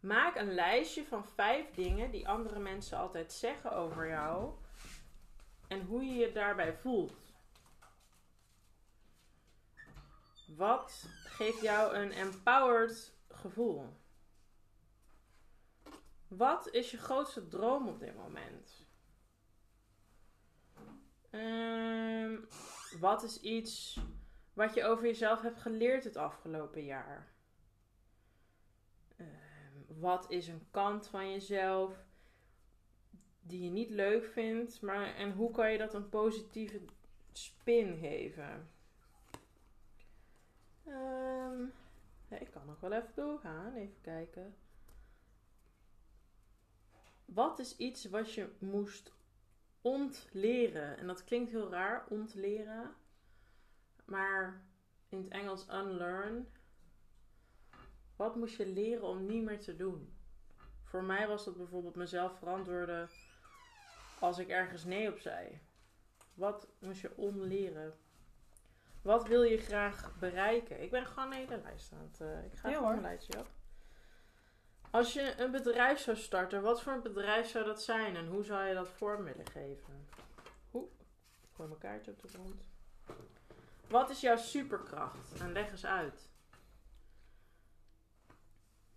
Maak 0.00 0.36
een 0.36 0.54
lijstje 0.54 1.04
van 1.04 1.24
vijf 1.24 1.70
dingen 1.70 2.10
die 2.10 2.28
andere 2.28 2.58
mensen 2.58 2.98
altijd 2.98 3.32
zeggen 3.32 3.72
over 3.72 4.08
jou 4.08 4.52
en 5.68 5.86
hoe 5.86 6.04
je 6.04 6.14
je 6.14 6.32
daarbij 6.32 6.74
voelt. 6.74 7.34
Wat 10.56 11.04
geeft 11.24 11.60
jou 11.60 11.94
een 11.94 12.12
empowered 12.12 13.12
gevoel? 13.28 13.86
Wat 16.28 16.68
is 16.68 16.90
je 16.90 16.98
grootste 16.98 17.48
droom 17.48 17.88
op 17.88 18.00
dit 18.00 18.16
moment? 18.16 18.86
Ehm, 21.30 22.36
wat 23.00 23.22
is 23.22 23.40
iets 23.40 24.00
wat 24.52 24.74
je 24.74 24.84
over 24.84 25.04
jezelf 25.04 25.42
hebt 25.42 25.60
geleerd 25.60 26.04
het 26.04 26.16
afgelopen 26.16 26.84
jaar? 26.84 27.37
Wat 29.98 30.30
is 30.30 30.48
een 30.48 30.66
kant 30.70 31.08
van 31.08 31.30
jezelf 31.30 32.06
die 33.40 33.64
je 33.64 33.70
niet 33.70 33.90
leuk 33.90 34.24
vindt, 34.24 34.80
maar 34.80 35.14
en 35.14 35.32
hoe 35.32 35.50
kan 35.50 35.72
je 35.72 35.78
dat 35.78 35.94
een 35.94 36.08
positieve 36.08 36.80
spin 37.32 37.98
geven? 37.98 38.70
Ehm, 40.84 41.60
ja, 42.28 42.38
ik 42.38 42.50
kan 42.50 42.66
nog 42.66 42.80
wel 42.80 42.92
even 42.92 43.12
doorgaan, 43.14 43.74
even 43.74 44.00
kijken. 44.00 44.54
Wat 47.24 47.58
is 47.58 47.76
iets 47.76 48.04
wat 48.04 48.34
je 48.34 48.48
moest 48.58 49.12
ontleren? 49.80 50.98
En 50.98 51.06
dat 51.06 51.24
klinkt 51.24 51.50
heel 51.50 51.70
raar, 51.70 52.06
ontleren. 52.08 52.94
Maar 54.04 54.62
in 55.08 55.18
het 55.18 55.28
Engels 55.28 55.66
unlearn. 55.72 56.48
Wat 58.18 58.36
moest 58.36 58.56
je 58.56 58.66
leren 58.66 59.02
om 59.02 59.26
niet 59.26 59.44
meer 59.44 59.60
te 59.60 59.76
doen? 59.76 60.12
Voor 60.84 61.04
mij 61.04 61.28
was 61.28 61.44
dat 61.44 61.56
bijvoorbeeld 61.56 61.94
mezelf 61.94 62.38
verantwoorden 62.38 63.08
als 64.18 64.38
ik 64.38 64.48
ergens 64.48 64.84
nee 64.84 65.08
op 65.12 65.18
zei. 65.18 65.60
Wat 66.34 66.68
moest 66.78 67.00
je 67.00 67.16
onleren? 67.16 67.98
Wat 69.02 69.26
wil 69.26 69.42
je 69.42 69.58
graag 69.58 70.18
bereiken? 70.18 70.82
Ik 70.82 70.90
ben 70.90 71.06
gewoon 71.06 71.26
een 71.32 71.38
hele 71.38 71.60
lijst 71.62 71.92
aan 71.92 72.10
het... 72.10 72.20
eh, 72.20 72.44
ik 72.44 72.54
ga 72.54 72.74
hoor. 72.74 72.92
een 72.92 73.00
lijstje 73.00 73.38
op. 73.38 73.48
Als 74.90 75.12
je 75.12 75.34
een 75.40 75.50
bedrijf 75.50 75.98
zou 75.98 76.16
starten, 76.16 76.62
wat 76.62 76.82
voor 76.82 76.92
een 76.92 77.02
bedrijf 77.02 77.48
zou 77.48 77.64
dat 77.64 77.82
zijn 77.82 78.16
en 78.16 78.26
hoe 78.26 78.44
zou 78.44 78.66
je 78.66 78.74
dat 78.74 78.88
vorm 78.88 79.24
willen 79.24 79.46
geven? 79.46 80.08
Hoe? 80.70 80.88
Ik 81.42 81.48
gooi 81.54 81.68
mijn 81.68 81.80
kaartje 81.80 82.10
op 82.10 82.22
de 82.22 82.28
grond. 82.28 82.62
Wat 83.88 84.10
is 84.10 84.20
jouw 84.20 84.36
superkracht? 84.36 85.40
En 85.40 85.52
leg 85.52 85.70
eens 85.70 85.86
uit. 85.86 86.30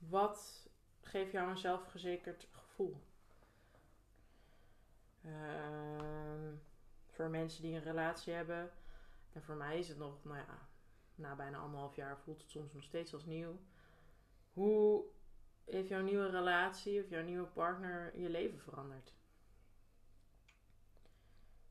Wat 0.10 0.70
geeft 1.02 1.32
jou 1.32 1.50
een 1.50 1.58
zelfverzekerd 1.58 2.48
gevoel? 2.52 2.98
Ehm, 5.22 6.54
voor 7.08 7.30
mensen 7.30 7.62
die 7.62 7.76
een 7.76 7.84
relatie 7.84 8.34
hebben, 8.34 8.72
en 9.34 9.44
voor 9.44 9.56
mij 9.56 9.80
is 9.80 9.88
het 9.88 9.98
nog, 9.98 10.24
nou 10.24 10.38
ja, 10.38 10.68
na 11.16 11.36
bijna 11.36 11.58
anderhalf 11.58 11.96
jaar 11.96 12.20
voelt 12.20 12.42
het 12.42 12.50
soms 12.50 12.74
nog 12.74 12.84
steeds 12.84 13.14
als 13.14 13.26
nieuw. 13.26 13.60
Hoe 14.54 15.04
heeft 15.66 15.88
jouw 15.88 16.02
nieuwe 16.02 16.30
relatie 16.30 17.04
of 17.04 17.10
jouw 17.10 17.24
nieuwe 17.24 17.48
partner 17.48 18.20
je 18.20 18.30
leven 18.30 18.60
veranderd? 18.60 19.14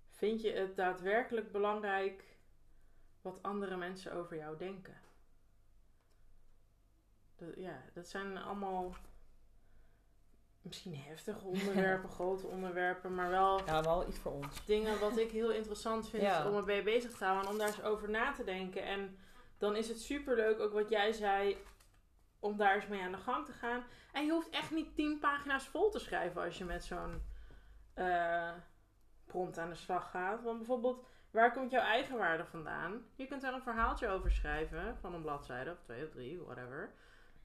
Vind 0.08 0.40
je 0.42 0.52
het 0.52 0.76
daadwerkelijk 0.76 1.52
belangrijk 1.52 2.24
wat 3.22 3.42
andere 3.42 3.76
mensen 3.76 4.12
over 4.12 4.36
jou 4.36 4.56
denken? 4.56 5.00
Dat, 7.40 7.48
ja, 7.57 7.83
dat 7.94 8.09
zijn 8.09 8.38
allemaal 8.38 8.94
misschien 10.62 10.94
heftige 10.96 11.44
onderwerpen, 11.44 12.09
grote 12.18 12.46
onderwerpen, 12.46 13.14
maar 13.14 13.31
wel 13.31 13.64
ja, 13.66 13.83
wel 13.83 14.09
iets 14.09 14.18
voor 14.18 14.33
ons. 14.33 14.64
dingen 14.64 15.00
wat 15.00 15.16
ik 15.18 15.31
heel 15.31 15.50
interessant 15.53 16.09
vind 16.09 16.22
Ja. 16.22 16.48
om 16.48 16.57
erbij 16.57 16.83
bezig 16.85 17.11
te 17.16 17.24
houden. 17.24 17.44
en 17.46 17.50
Om 17.53 17.59
daar 17.59 17.66
eens 17.68 17.83
over 17.83 18.11
na 18.11 18.33
te 18.33 18.44
denken. 18.44 18.83
En 18.85 19.18
dan 19.59 19.76
is 19.76 19.88
het 19.88 20.00
superleuk, 20.00 20.61
ook 20.61 20.72
wat 20.72 20.88
jij 20.88 21.12
zei, 21.12 21.57
om 22.38 22.57
daar 22.57 22.74
eens 22.74 22.87
mee 22.87 23.03
aan 23.03 23.12
de 23.12 23.18
gang 23.18 23.46
te 23.46 23.53
gaan. 23.53 23.85
En 24.12 24.24
je 24.24 24.33
hoeft 24.33 24.50
echt 24.50 24.70
niet 24.70 24.94
tien 24.94 25.18
pagina's 25.18 25.68
vol 25.68 25.90
te 25.90 25.98
schrijven 25.98 26.42
als 26.42 26.59
je 26.59 26.64
met 26.64 26.85
zo'n 26.85 27.22
eh, 27.94 28.53
prompt 29.26 29.59
aan 29.59 29.68
de 29.68 29.74
slag 29.74 30.11
gaat. 30.11 30.42
Want 30.42 30.57
bijvoorbeeld, 30.59 31.05
waar 31.31 31.53
komt 31.53 31.70
jouw 31.70 31.83
eigen 31.83 32.18
waarde 32.18 32.44
vandaan? 32.44 33.03
Je 33.14 33.26
kunt 33.26 33.42
er 33.42 33.55
een 33.55 33.62
verhaaltje 33.62 34.09
over 34.09 34.31
schrijven, 34.33 34.96
van 35.00 35.14
een 35.14 35.22
bladzijde 35.22 35.70
of 35.70 35.81
twee 35.81 36.05
of 36.05 36.11
drie, 36.11 36.40
whatever. 36.40 36.92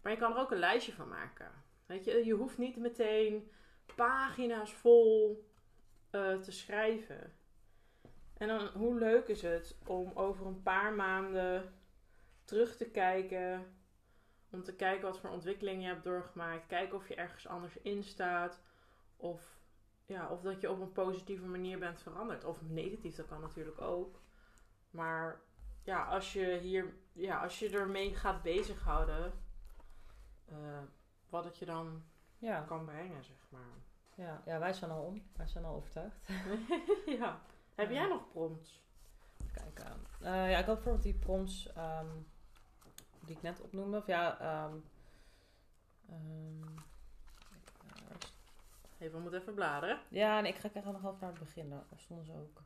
Maar 0.06 0.14
je 0.14 0.20
kan 0.20 0.34
er 0.34 0.40
ook 0.40 0.52
een 0.52 0.58
lijstje 0.58 0.94
van 0.94 1.08
maken. 1.08 1.52
Weet 1.86 2.06
je, 2.06 2.26
je 2.26 2.34
hoeft 2.34 2.58
niet 2.58 2.78
meteen 2.78 3.52
pagina's 3.96 4.74
vol 4.74 5.46
eh, 6.10 6.40
te 6.40 6.52
schrijven. 6.52 7.34
En 8.38 8.48
dan, 8.48 8.68
hoe 8.68 9.00
leuk 9.00 9.28
is 9.28 9.42
het 9.42 9.78
om 9.86 10.12
over 10.14 10.46
een 10.46 10.64
paar 10.64 10.94
maanden 10.94 11.74
terug 12.44 12.76
te 12.76 12.90
kijken. 12.90 13.76
Om 14.50 14.64
te 14.64 14.76
kijken 14.76 15.08
wat 15.08 15.20
voor 15.20 15.30
ontwikkeling 15.30 15.82
je 15.82 15.88
hebt 15.88 16.04
doorgemaakt. 16.04 16.68
Kijken 16.68 16.98
of 16.98 17.08
je 17.08 17.16
ergens 17.16 17.48
anders 17.48 17.78
in 17.78 18.04
staat. 18.04 18.62
Of, 19.18 19.60
ja, 20.06 20.30
of 20.30 20.42
dat 20.42 20.62
je 20.62 20.72
op 20.72 20.80
een 20.80 20.92
positieve 20.92 21.46
manier 21.46 21.80
bent 21.80 22.02
veranderd. 22.02 22.44
Of 22.44 22.62
negatief, 22.62 23.16
dat 23.16 23.28
kan 23.28 23.42
natuurlijk 23.42 23.82
ook. 23.82 24.22
Maar 24.90 25.42
ja, 25.84 26.06
als 26.06 26.34
je 26.34 26.58
hier, 26.58 26.94
ja, 27.12 27.42
als 27.42 27.60
je 27.60 27.70
ermee 27.70 28.16
gaat 28.16 28.42
bezighouden. 28.42 29.45
Eh 30.46 30.82
wat 31.30 31.44
het 31.44 31.58
je 31.58 31.66
dan 31.66 32.04
Ja, 32.38 32.62
kan 32.62 32.86
brengen, 32.86 33.24
zeg 33.24 33.36
maar. 33.50 33.62
ja, 34.16 34.42
ja, 34.46 34.60
wij 34.60 34.74
zijn 34.74 34.92
al 34.92 35.02
om. 35.04 35.24
Wij 35.36 35.48
zijn 35.48 35.66
al 35.66 35.76
overtuigd. 35.76 36.28
ja. 37.20 37.42
Heb 37.76 37.90
jij 37.92 38.08
nog 38.08 38.32
prompts? 38.32 38.84
Kijk, 39.54 39.80
ehm, 39.80 40.00
eh, 40.26 40.52
ja, 40.52 40.58
ik 40.58 40.66
had 40.66 40.76
bijvoorbeeld 40.76 41.04
die 41.04 41.14
prompts 41.14 41.74
ehm, 41.74 42.08
die 43.20 43.36
ik 43.36 43.42
net 43.42 43.62
opnoemde. 43.62 43.98
Of 43.98 44.08
ja, 44.08 44.40
ehm 44.40 44.76
ehm, 46.10 46.64
eh, 46.64 48.00
waar 48.10 48.18
is- 48.20 48.34
Even, 48.98 49.16
we 49.16 49.22
moeten 49.22 49.42
even 49.42 49.54
bladeren. 49.54 50.00
ja, 50.10 50.40
nee, 50.42 50.52
ik 50.52 50.58
ga 50.60 50.70
kijken 50.70 50.92
nog 50.92 51.04
even 51.06 51.18
naar 51.20 51.30
het 51.30 51.40
begin. 51.40 51.70
Daar 51.70 51.84
stonden 51.96 52.26
ze 52.26 52.32
ook. 52.34 52.62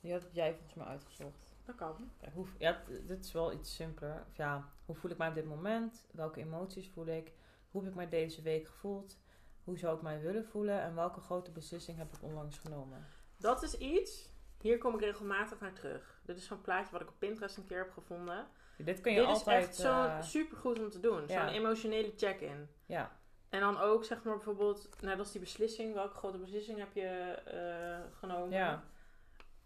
Die 0.00 0.12
had 0.12 0.22
jij 0.32 0.52
volgens 0.52 0.74
mij 0.74 0.86
uitgezocht. 0.86 1.53
Dat 1.66 1.74
kan. 1.74 2.10
Kijk, 2.20 2.32
hoe, 2.34 2.46
ja, 2.58 2.82
dit 3.06 3.24
is 3.24 3.32
wel 3.32 3.52
iets 3.52 3.74
simpeler. 3.74 4.24
Ja, 4.32 4.68
hoe 4.84 4.94
voel 4.94 5.10
ik 5.10 5.18
mij 5.18 5.28
op 5.28 5.34
dit 5.34 5.44
moment? 5.46 6.06
Welke 6.12 6.40
emoties 6.40 6.90
voel 6.90 7.06
ik? 7.06 7.32
Hoe 7.70 7.80
heb 7.82 7.90
ik 7.90 7.96
mij 7.96 8.08
deze 8.08 8.42
week 8.42 8.66
gevoeld? 8.68 9.18
Hoe 9.64 9.78
zou 9.78 9.96
ik 9.96 10.02
mij 10.02 10.20
willen 10.20 10.44
voelen? 10.44 10.80
En 10.80 10.94
welke 10.94 11.20
grote 11.20 11.50
beslissing 11.50 11.98
heb 11.98 12.12
ik 12.16 12.22
onlangs 12.22 12.58
genomen? 12.58 13.06
Dat 13.36 13.62
is 13.62 13.78
iets, 13.78 14.28
hier 14.60 14.78
kom 14.78 14.94
ik 14.94 15.00
regelmatig 15.00 15.60
naar 15.60 15.72
terug. 15.72 16.20
Dit 16.22 16.36
is 16.36 16.46
zo'n 16.46 16.60
plaatje 16.60 16.92
wat 16.92 17.00
ik 17.00 17.08
op 17.08 17.14
Pinterest 17.18 17.56
een 17.56 17.64
keer 17.66 17.78
heb 17.78 17.92
gevonden. 17.92 18.46
Dit 18.78 19.00
kun 19.00 19.12
je 19.12 19.18
Dit 19.18 19.28
altijd... 19.28 19.62
is 19.62 19.68
echt 19.68 19.76
zo'n 19.76 20.04
eh, 20.06 20.22
supergoed 20.22 20.78
om 20.78 20.90
te 20.90 21.00
doen. 21.00 21.28
Zo'n 21.28 21.48
emotionele 21.48 22.12
check-in. 22.16 22.68
ja, 22.86 23.16
En 23.48 23.60
dan 23.60 23.78
ook, 23.78 24.04
zeg 24.04 24.22
maar 24.22 24.34
bijvoorbeeld, 24.34 24.88
net 25.00 25.18
als 25.18 25.32
die 25.32 25.40
beslissing. 25.40 25.94
Welke 25.94 26.14
grote 26.16 26.38
beslissing 26.38 26.78
heb 26.78 26.92
je 26.92 27.06
eh, 27.34 28.18
genomen? 28.18 28.50
ja, 28.50 28.84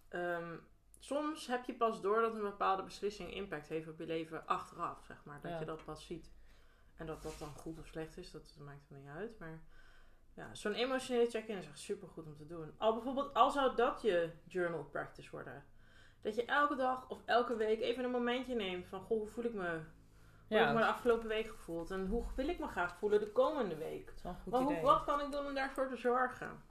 Ehm, 0.09 0.57
soms 0.99 1.47
heb 1.47 1.65
je 1.65 1.75
pas 1.75 2.01
door 2.01 2.21
dat 2.21 2.35
een 2.35 2.41
bepaalde 2.41 2.83
beslissing 2.83 3.33
impact 3.35 3.69
heeft 3.69 3.89
op 3.89 3.99
je 3.99 4.07
leven 4.07 4.47
achteraf, 4.47 5.05
zeg 5.05 5.25
maar. 5.25 5.41
Dat 5.41 5.51
Ja. 5.51 5.59
je 5.59 5.65
dat 5.65 5.85
pas 5.85 6.07
ziet. 6.07 6.31
En 6.97 7.07
dat 7.07 7.23
dat 7.23 7.39
dan 7.39 7.49
goed 7.55 7.79
of 7.79 7.87
slecht 7.87 8.17
is, 8.17 8.31
dat 8.31 8.57
maakt 8.59 8.91
er 8.91 8.97
niet 8.97 9.09
uit. 9.09 9.39
Maar 9.39 9.61
ja, 10.35 10.55
zo'n 10.55 10.73
emotionele 10.73 11.31
check-in 11.31 11.57
is 11.57 11.67
echt 11.67 11.79
super 11.79 12.09
goed 12.09 12.27
om 12.27 12.37
te 12.37 12.47
doen. 12.47 12.75
Al 12.79 12.93
bijvoorbeeld, 12.95 13.35
al 13.35 13.51
zou 13.51 13.77
dat 13.77 14.03
je 14.03 14.31
journal 14.47 14.85
practice 14.85 15.31
worden. 15.31 15.65
Dat 16.23 16.35
je 16.35 16.45
elke 16.45 16.75
dag 16.77 17.09
of 17.09 17.23
elke 17.25 17.57
week 17.57 17.81
even 17.81 18.05
een 18.05 18.11
momentje 18.11 18.55
neemt 18.55 18.87
van, 18.87 19.01
goh, 19.01 19.19
hoe 19.19 19.27
voel 19.29 19.45
ik 19.45 19.55
me? 19.55 19.81
Hoe 20.49 20.59
heb 20.59 20.69
ik 20.69 20.75
me 20.75 20.81
de 20.81 20.87
afgelopen 20.87 21.29
week 21.29 21.47
gevoeld? 21.49 21.91
En 21.91 22.07
hoe 22.07 22.25
wil 22.37 22.49
ik 22.49 22.59
me 22.59 22.67
graag 22.67 22.97
voelen 22.97 23.21
de 23.21 23.33
komende 23.33 23.77
week? 23.77 24.07
Dat 24.07 24.15
is 24.17 24.23
wel 24.23 24.33
een 24.33 24.39
goed 24.41 24.53
Maar 24.53 24.61
hoe, 24.63 24.71
idee. 24.73 24.83
wat 24.83 25.05
kan 25.05 25.21
ik 25.21 25.31
doen 25.33 25.47
om 25.47 25.55
daarvoor 25.55 25.89
te 25.89 25.97
zorgen? 25.97 26.63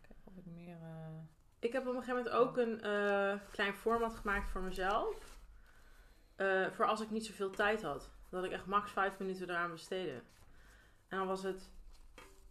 Kijk, 0.00 0.18
of 0.24 0.36
ik 0.36 0.46
meer... 0.46 0.76
eh, 0.82 1.18
Ik 1.58 1.72
heb 1.72 1.86
op 1.86 1.94
een 1.94 2.02
gegeven 2.02 2.16
moment 2.16 2.34
ook 2.34 2.56
een 2.56 2.80
eh, 2.82 3.40
klein 3.50 3.74
format 3.74 4.14
gemaakt 4.14 4.48
voor 4.48 4.60
mezelf. 4.62 5.38
Eh, 6.36 6.70
voor 6.70 6.86
als 6.86 7.00
ik 7.00 7.10
niet 7.10 7.26
zoveel 7.26 7.50
tijd 7.50 7.82
had. 7.82 8.10
Dat 8.30 8.44
ik 8.44 8.52
echt 8.52 8.66
max 8.66 8.90
vijf 8.90 9.18
minuten 9.18 9.50
eraan 9.50 9.70
besteedde. 9.70 10.22
En 11.08 11.18
dan 11.18 11.26
was 11.26 11.42
het 11.42 11.70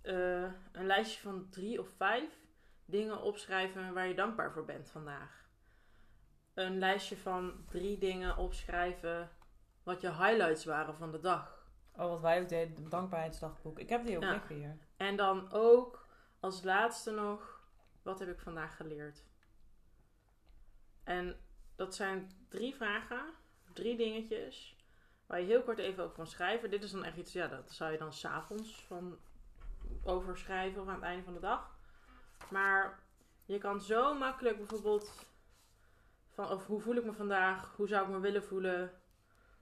eh, 0.01 0.43
een 0.71 0.85
lijstje 0.85 1.21
van 1.21 1.47
drie 1.49 1.79
of 1.79 1.87
vijf 1.97 2.29
dingen 2.85 3.21
opschrijven 3.21 3.93
waar 3.93 4.07
je 4.07 4.15
dankbaar 4.15 4.51
voor 4.51 4.65
bent 4.65 4.89
vandaag. 4.89 5.43
Een 6.53 6.79
lijstje 6.79 7.17
van 7.17 7.65
drie 7.69 7.97
dingen 7.97 8.37
opschrijven 8.37 9.29
wat 9.83 10.01
je 10.01 10.07
highlights 10.07 10.65
waren 10.65 10.95
van 10.95 11.11
de 11.11 11.19
dag. 11.19 11.67
Oh, 11.93 12.09
wat 12.09 12.21
wij 12.21 12.41
ook 12.41 12.49
deden, 12.49 12.75
het 12.83 12.91
dankbaarheidsdagboek. 12.91 13.79
Ik 13.79 13.89
heb 13.89 14.05
die 14.05 14.15
ook 14.15 14.23
Ja. 14.23 14.31
liggen 14.31 14.55
hier. 14.55 14.77
En 14.97 15.15
dan 15.15 15.51
ook 15.51 16.07
als 16.39 16.63
laatste 16.63 17.11
nog, 17.11 17.54
wat 18.05 18.19
heb 18.19 18.29
ik 18.29 18.39
vandaag 18.39 18.75
geleerd? 18.75 19.23
En 21.03 21.39
dat 21.75 21.95
zijn 21.95 22.31
drie 22.47 22.75
vragen, 22.75 23.33
drie 23.73 23.97
dingetjes, 23.97 24.75
waar 25.25 25.39
je 25.39 25.45
heel 25.45 25.63
kort 25.63 25.77
even 25.77 26.03
over 26.03 26.15
kan 26.15 26.27
schrijven. 26.27 26.69
Dit 26.69 26.83
is 26.83 26.91
dan 26.91 27.03
echt 27.03 27.17
iets, 27.17 27.33
ja, 27.33 27.47
dat 27.47 27.71
zou 27.71 27.91
je 27.91 27.97
dan 27.97 28.13
s'avonds 28.13 28.85
van 28.85 29.17
over 30.03 30.37
schrijven 30.37 30.81
of 30.81 30.87
aan 30.87 30.93
het 30.93 31.03
einde 31.03 31.23
van 31.23 31.33
de 31.33 31.39
dag. 31.39 31.77
Maar 32.49 32.99
je 33.45 33.57
kan 33.57 33.81
zo 33.81 34.13
makkelijk 34.13 34.57
bijvoorbeeld 34.57 35.25
van, 36.29 36.49
of 36.49 36.65
hoe 36.65 36.81
voel 36.81 36.95
ik 36.95 37.05
me 37.05 37.13
vandaag, 37.13 37.75
hoe 37.75 37.87
zou 37.87 38.05
ik 38.05 38.11
me 38.11 38.19
willen 38.19 38.43
voelen? 38.43 39.01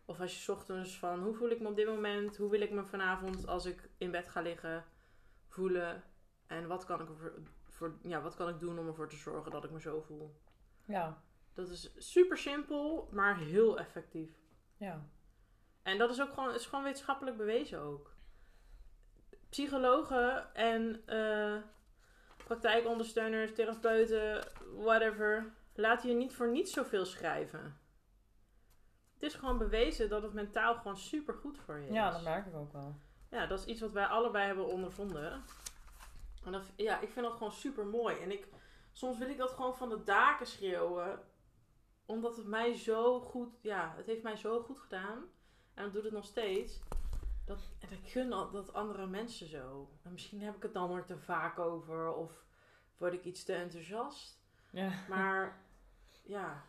Of 0.06 0.20
als 0.20 0.34
je 0.34 0.40
's 0.40 0.50
ochtends 0.50 0.98
van, 0.98 1.20
hoe 1.20 1.34
voel 1.34 1.50
ik 1.50 1.60
me 1.60 1.68
op 1.68 1.76
dit 1.76 1.88
moment, 1.88 2.38
hoe 2.38 2.50
wil 2.50 2.62
ik 2.62 2.72
me 2.72 2.86
vanavond 2.86 3.48
als 3.48 3.66
ik 3.66 3.90
in 3.98 4.12
bed 4.12 4.30
ga 4.30 4.42
liggen 4.42 4.86
voelen 5.48 6.04
en 6.48 6.68
wat 6.68 6.86
kan 6.86 7.02
ik, 7.02 7.08
voor, 7.74 7.98
ja, 8.02 8.22
wat 8.22 8.36
kan 8.36 8.50
ik 8.50 8.60
doen 8.60 8.80
om 8.80 8.88
ervoor 8.88 9.10
te 9.10 9.16
zorgen 9.16 9.52
dat 9.52 9.64
ik 9.64 9.72
me 9.72 9.82
zo 9.82 10.02
voel. 10.02 10.42
Ja, 10.86 11.22
Dat 11.54 11.70
is 11.70 11.94
super 11.98 12.38
simpel, 12.38 13.10
maar 13.12 13.38
heel 13.38 13.78
effectief. 13.80 14.30
ja. 14.78 15.06
En 15.84 15.98
dat 15.98 16.10
is 16.10 16.22
ook 16.22 16.34
gewoon, 16.34 16.54
is 16.54 16.66
gewoon 16.66 16.84
wetenschappelijk 16.84 17.38
bewezen 17.38 17.80
ook. 17.80 18.16
Psychologen 19.50 20.54
en 20.56 21.02
eh, 21.06 21.56
praktijkondersteuners, 22.46 23.54
therapeuten, 23.54 24.48
whatever, 24.76 25.54
laten 25.74 26.10
je 26.10 26.16
niet 26.16 26.34
voor 26.34 26.52
niets 26.52 26.74
zoveel 26.74 27.06
schrijven. 27.06 27.78
Het 29.14 29.24
is 29.24 29.34
gewoon 29.34 29.58
bewezen 29.58 30.10
dat 30.10 30.22
het 30.24 30.34
mentaal 30.34 30.76
gewoon 30.76 30.98
super 30.98 31.34
goed 31.34 31.58
voor 31.58 31.78
je 31.80 31.88
is. 31.88 31.94
Ja, 31.94 32.12
dat 32.12 32.24
merk 32.24 32.46
ik 32.46 32.56
ook 32.56 32.72
wel. 32.74 32.96
Ja, 33.30 33.46
dat 33.48 33.60
is 33.60 33.66
iets 33.66 33.82
wat 33.82 33.92
wij 33.92 34.06
allebei 34.06 34.46
hebben 34.46 34.68
ondervonden. 34.68 35.44
En 36.46 36.52
dat, 36.52 36.72
ja, 36.76 37.00
ik 37.00 37.10
vind 37.10 37.26
dat 37.26 37.36
gewoon 37.36 37.52
super 37.52 37.86
mooi. 37.86 38.18
En 38.18 38.32
ik, 38.32 38.48
soms 38.92 39.18
wil 39.18 39.30
ik 39.30 39.38
dat 39.38 39.52
gewoon 39.52 39.78
van 39.78 39.90
de 39.90 40.04
daken 40.04 40.48
schreeuwen. 40.48 41.20
Omdat 42.06 42.38
het 42.38 42.46
mij 42.46 42.74
zo 42.78 43.20
goed, 43.20 43.62
ja, 43.62 43.94
het 43.98 44.06
heeft 44.06 44.24
mij 44.24 44.36
zo 44.36 44.62
goed 44.62 44.80
gedaan. 44.80 45.24
En 45.74 45.84
dat 45.84 45.94
doet 45.94 46.04
het 46.04 46.14
nog 46.14 46.26
steeds. 46.26 46.80
Dat, 47.46 47.60
en 47.80 47.92
ik 47.92 48.12
gun 48.12 48.30
dat 48.30 48.74
andere 48.74 49.08
mensen 49.08 49.48
zo. 49.48 49.90
En 50.04 50.12
misschien 50.12 50.42
heb 50.42 50.56
ik 50.56 50.64
het 50.64 50.74
dan 50.74 50.92
er 50.92 51.06
te 51.06 51.18
vaak 51.18 51.60
over. 51.60 52.14
Of 52.14 52.46
word 52.98 53.14
ik 53.14 53.24
iets 53.26 53.44
te 53.44 53.54
enthousiast. 53.54 54.42
Ja. 54.72 54.92
Maar 55.10 55.66
ja, 56.24 56.66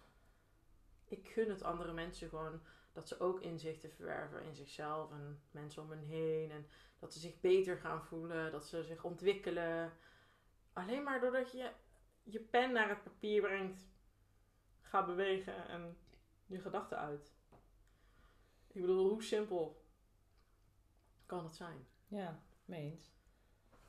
ik 1.04 1.28
gun 1.28 1.50
het 1.50 1.62
andere 1.62 1.92
mensen 1.92 2.28
gewoon 2.28 2.60
dat 2.94 3.08
ze 3.08 3.20
ook 3.20 3.40
inzichten 3.40 3.90
verwerven 3.90 4.42
in 4.42 4.54
zichzelf 4.54 5.10
en 5.10 5.42
mensen 5.50 5.82
om 5.82 5.90
hen 5.90 6.02
heen. 6.02 6.50
En 6.50 6.66
dat 6.98 7.12
ze 7.12 7.18
zich 7.18 7.40
beter 7.40 7.76
gaan 7.76 8.04
voelen, 8.04 8.52
dat 8.52 8.66
ze 8.66 8.82
zich 8.82 9.04
ontwikkelen. 9.04 9.92
Alleen 10.72 11.02
maar 11.02 11.20
doordat 11.20 11.52
je 11.52 11.70
je 12.22 12.40
pen 12.40 12.72
naar 12.72 12.88
het 12.88 13.02
papier 13.02 13.42
brengt, 13.42 13.86
ga 14.80 15.04
bewegen 15.04 15.68
en 15.68 15.98
je 16.46 16.60
gedachten 16.60 16.98
uit. 16.98 17.34
Ik 18.66 18.80
bedoel, 18.80 19.08
hoe 19.08 19.22
simpel 19.22 19.84
kan 21.26 21.44
het 21.44 21.54
zijn? 21.56 21.86
Ja, 22.06 22.42
meens. 22.64 23.12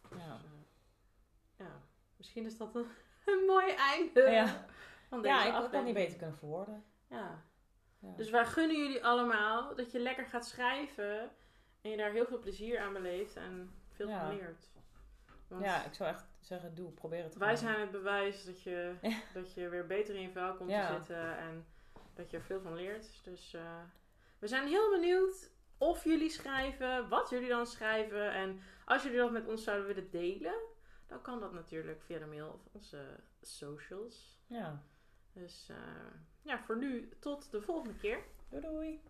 Ja. 0.09 0.17
Dus, 0.17 0.23
eh, 0.25 0.39
ja, 1.57 1.81
misschien 2.17 2.45
is 2.45 2.57
dat 2.57 2.75
een, 2.75 2.87
een 3.25 3.45
mooi 3.45 3.71
einde 3.71 4.21
Ja. 4.21 4.65
Ja, 5.21 5.45
ik 5.45 5.51
had 5.51 5.63
aflevering. 5.63 5.85
niet 5.85 5.93
beter 5.93 6.17
kunnen 6.17 6.37
verwoorden. 6.37 6.83
Ja. 7.07 7.43
Ja. 8.05 8.13
Dus 8.15 8.29
wij 8.29 8.45
gunnen 8.45 8.77
jullie 8.77 9.05
allemaal 9.05 9.75
dat 9.75 9.91
je 9.91 9.99
lekker 9.99 10.25
gaat 10.25 10.45
schrijven 10.47 11.31
en 11.81 11.89
je 11.91 11.97
daar 11.97 12.11
heel 12.11 12.25
veel 12.25 12.39
plezier 12.39 12.79
aan 12.79 12.93
beleeft 12.93 13.35
en 13.35 13.71
veel 13.91 14.07
Ja. 14.07 14.19
van 14.19 14.35
leert. 14.37 14.69
Want 15.47 15.63
ja, 15.63 15.85
ik 15.85 15.93
zou 15.93 16.09
echt 16.09 16.25
zeggen, 16.39 16.75
doe, 16.75 16.91
probeer 16.91 17.23
het 17.23 17.35
wij 17.35 17.55
zijn 17.55 17.79
het 17.79 17.91
bewijs 17.91 18.45
dat 18.45 18.61
je, 18.61 18.95
Ja. 19.01 19.17
dat 19.33 19.53
je 19.53 19.69
weer 19.69 19.85
beter 19.87 20.15
in 20.15 20.21
je 20.21 20.31
vel 20.31 20.53
komt 20.55 20.69
te 20.69 20.87
zitten 20.91 21.37
en 21.37 21.65
dat 22.13 22.29
je 22.29 22.37
er 22.37 22.43
veel 22.43 22.61
van 22.61 22.75
leert. 22.75 23.23
Dus 23.23 23.53
eh, 23.53 23.81
we 24.39 24.47
zijn 24.47 24.67
heel 24.67 24.89
benieuwd 24.89 25.51
of 25.77 26.03
jullie 26.03 26.29
schrijven, 26.29 27.09
wat 27.09 27.29
jullie 27.29 27.49
dan 27.49 27.65
schrijven. 27.65 28.31
En 28.33 28.61
als 28.85 29.03
jullie 29.03 29.17
dat 29.17 29.31
met 29.31 29.47
ons 29.47 29.63
zouden 29.63 29.87
willen 29.87 30.09
delen, 30.11 30.55
dan 31.07 31.21
kan 31.21 31.39
dat 31.39 31.53
natuurlijk 31.53 32.01
via 32.01 32.19
de 32.19 32.25
mail 32.25 32.49
of 32.49 32.61
onze 32.71 33.19
socials. 33.41 34.39
Ja. 34.47 34.81
Dus 35.33 35.69
eh, 35.69 35.77
ja, 36.45 36.59
voor 36.65 36.77
nu 36.77 37.09
tot 37.19 37.51
de 37.51 37.61
volgende 37.61 37.95
keer. 37.95 38.19
Doei 38.49 38.61
doei. 38.61 39.01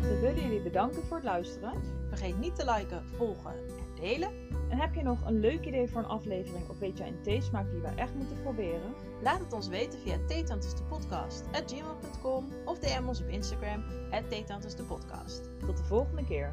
We 0.00 0.18
willen 0.20 0.42
jullie 0.42 0.62
bedanken 0.62 1.02
voor 1.02 1.16
het 1.16 1.26
luisteren. 1.26 1.72
Vergeet 2.08 2.38
niet 2.38 2.56
te 2.56 2.74
liken, 2.74 3.04
volgen 3.04 3.52
en 3.52 3.94
delen. 3.94 4.50
En 4.70 4.78
heb 4.78 4.94
je 4.94 5.02
nog 5.02 5.26
een 5.26 5.40
leuk 5.40 5.66
idee 5.66 5.88
voor 5.88 6.00
een 6.00 6.06
aflevering 6.06 6.68
of 6.68 6.78
weet 6.78 6.98
jij 6.98 7.08
een 7.08 7.22
theesmaak 7.22 7.70
die 7.70 7.80
we 7.80 7.88
echt 7.96 8.14
moeten 8.14 8.42
proberen? 8.42 8.94
Laat 9.22 9.40
het 9.40 9.52
ons 9.52 9.68
weten 9.68 9.98
via 9.98 10.18
theetantesdepodcast.gmail.com 10.26 12.48
of 12.64 12.78
DM 12.78 13.08
ons 13.08 13.20
op 13.20 13.28
Instagram, 13.28 13.84
theetantesdepodcast. 14.28 15.42
Tot 15.66 15.76
de 15.76 15.84
volgende 15.84 16.24
keer. 16.24 16.52